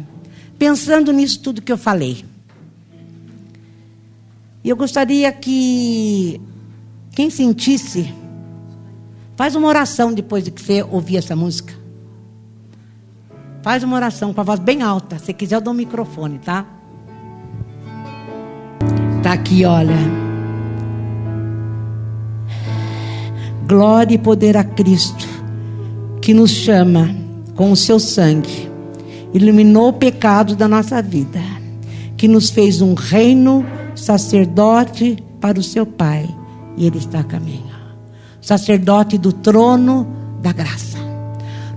pensando 0.58 1.12
nisso 1.12 1.40
tudo 1.40 1.62
que 1.62 1.70
eu 1.70 1.78
falei. 1.78 2.24
E 4.64 4.68
eu 4.68 4.76
gostaria 4.76 5.30
que 5.32 6.40
quem 7.12 7.30
sentisse, 7.30 8.12
faz 9.36 9.54
uma 9.54 9.68
oração 9.68 10.12
depois 10.12 10.42
de 10.42 10.50
que 10.50 10.60
você 10.60 10.82
ouvir 10.82 11.18
essa 11.18 11.36
música. 11.36 11.81
Faz 13.62 13.84
uma 13.84 13.94
oração 13.94 14.34
com 14.34 14.40
a 14.40 14.44
voz 14.44 14.58
bem 14.58 14.82
alta. 14.82 15.18
Se 15.18 15.32
quiser, 15.32 15.56
eu 15.56 15.60
dou 15.60 15.72
um 15.72 15.76
microfone, 15.76 16.38
tá? 16.40 16.66
Tá 19.22 19.32
aqui, 19.32 19.64
olha. 19.64 19.96
Glória 23.66 24.16
e 24.16 24.18
poder 24.18 24.56
a 24.56 24.64
Cristo, 24.64 25.26
que 26.20 26.34
nos 26.34 26.50
chama 26.50 27.08
com 27.54 27.70
o 27.70 27.76
seu 27.76 28.00
sangue, 28.00 28.68
iluminou 29.32 29.88
o 29.88 29.92
pecado 29.92 30.56
da 30.56 30.66
nossa 30.66 31.00
vida, 31.00 31.40
que 32.16 32.26
nos 32.26 32.50
fez 32.50 32.82
um 32.82 32.94
reino 32.94 33.64
sacerdote 33.94 35.22
para 35.40 35.58
o 35.58 35.62
seu 35.62 35.86
Pai, 35.86 36.28
e 36.76 36.84
Ele 36.84 36.98
está 36.98 37.20
a 37.20 37.24
caminho. 37.24 37.72
Sacerdote 38.40 39.16
do 39.16 39.32
trono 39.32 40.06
da 40.42 40.52
graça. 40.52 40.91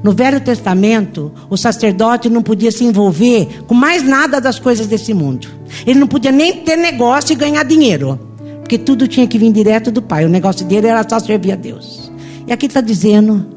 No 0.05 0.11
Velho 0.11 0.39
Testamento, 0.39 1.31
o 1.49 1.57
sacerdote 1.57 2.29
não 2.29 2.43
podia 2.43 2.71
se 2.71 2.85
envolver 2.85 3.63
com 3.65 3.73
mais 3.73 4.03
nada 4.03 4.39
das 4.39 4.59
coisas 4.59 4.85
desse 4.85 5.15
mundo. 5.15 5.47
Ele 5.83 5.99
não 5.99 6.05
podia 6.05 6.31
nem 6.31 6.57
ter 6.57 6.75
negócio 6.75 7.33
e 7.33 7.35
ganhar 7.35 7.63
dinheiro. 7.63 8.19
Porque 8.59 8.77
tudo 8.77 9.07
tinha 9.07 9.25
que 9.25 9.39
vir 9.39 9.51
direto 9.51 9.91
do 9.91 10.03
Pai. 10.03 10.23
O 10.23 10.29
negócio 10.29 10.63
dele 10.63 10.85
era 10.85 11.03
só 11.09 11.17
servir 11.17 11.53
a 11.53 11.55
Deus. 11.55 12.11
E 12.45 12.53
aqui 12.53 12.67
está 12.67 12.81
dizendo 12.81 13.47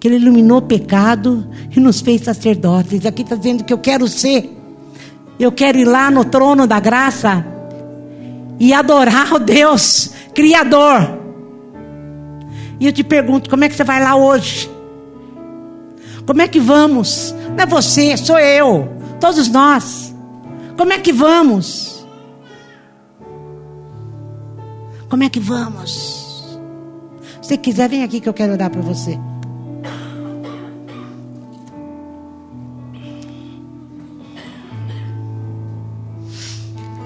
que 0.00 0.08
ele 0.08 0.16
iluminou 0.16 0.58
o 0.58 0.62
pecado 0.62 1.46
e 1.70 1.78
nos 1.78 2.00
fez 2.00 2.22
sacerdotes. 2.22 3.04
E 3.04 3.06
aqui 3.06 3.22
está 3.22 3.36
dizendo 3.36 3.62
que 3.62 3.72
eu 3.72 3.78
quero 3.78 4.08
ser. 4.08 4.50
Eu 5.38 5.52
quero 5.52 5.78
ir 5.78 5.84
lá 5.84 6.10
no 6.10 6.24
trono 6.24 6.66
da 6.66 6.80
graça 6.80 7.46
e 8.58 8.72
adorar 8.72 9.32
o 9.32 9.38
Deus 9.38 10.10
Criador. 10.34 11.20
E 12.80 12.86
eu 12.86 12.92
te 12.92 13.04
pergunto, 13.04 13.48
como 13.48 13.62
é 13.62 13.68
que 13.68 13.76
você 13.76 13.84
vai 13.84 14.02
lá 14.02 14.16
hoje? 14.16 14.68
Como 16.26 16.40
é 16.40 16.48
que 16.48 16.60
vamos? 16.60 17.34
Não 17.56 17.64
é 17.64 17.66
você, 17.66 18.16
sou 18.16 18.38
eu, 18.38 18.88
todos 19.20 19.48
nós. 19.48 20.14
Como 20.76 20.92
é 20.92 20.98
que 20.98 21.12
vamos? 21.12 22.06
Como 25.08 25.22
é 25.24 25.28
que 25.28 25.40
vamos? 25.40 26.58
Se 27.42 27.58
quiser, 27.58 27.88
vem 27.88 28.02
aqui 28.02 28.20
que 28.20 28.28
eu 28.28 28.32
quero 28.32 28.52
orar 28.52 28.70
para 28.70 28.80
você. 28.80 29.18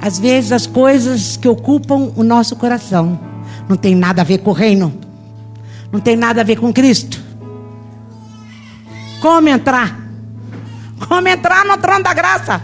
Às 0.00 0.20
vezes 0.20 0.52
as 0.52 0.68
coisas 0.68 1.36
que 1.36 1.48
ocupam 1.48 2.12
o 2.14 2.22
nosso 2.22 2.54
coração 2.54 3.18
não 3.68 3.76
tem 3.76 3.92
nada 3.96 4.22
a 4.22 4.24
ver 4.24 4.38
com 4.38 4.50
o 4.50 4.52
reino, 4.52 4.94
não 5.90 5.98
tem 5.98 6.14
nada 6.14 6.42
a 6.42 6.44
ver 6.44 6.60
com 6.60 6.72
Cristo. 6.72 7.25
Como 9.20 9.48
entrar? 9.48 9.96
Como 11.08 11.28
entrar 11.28 11.64
no 11.64 11.78
trono 11.78 12.02
da 12.02 12.14
graça? 12.14 12.62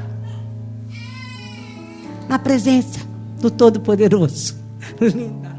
Na 2.29 2.39
presença 2.39 3.01
do 3.41 3.51
Todo-Poderoso. 3.51 4.57
Linda. 5.01 5.52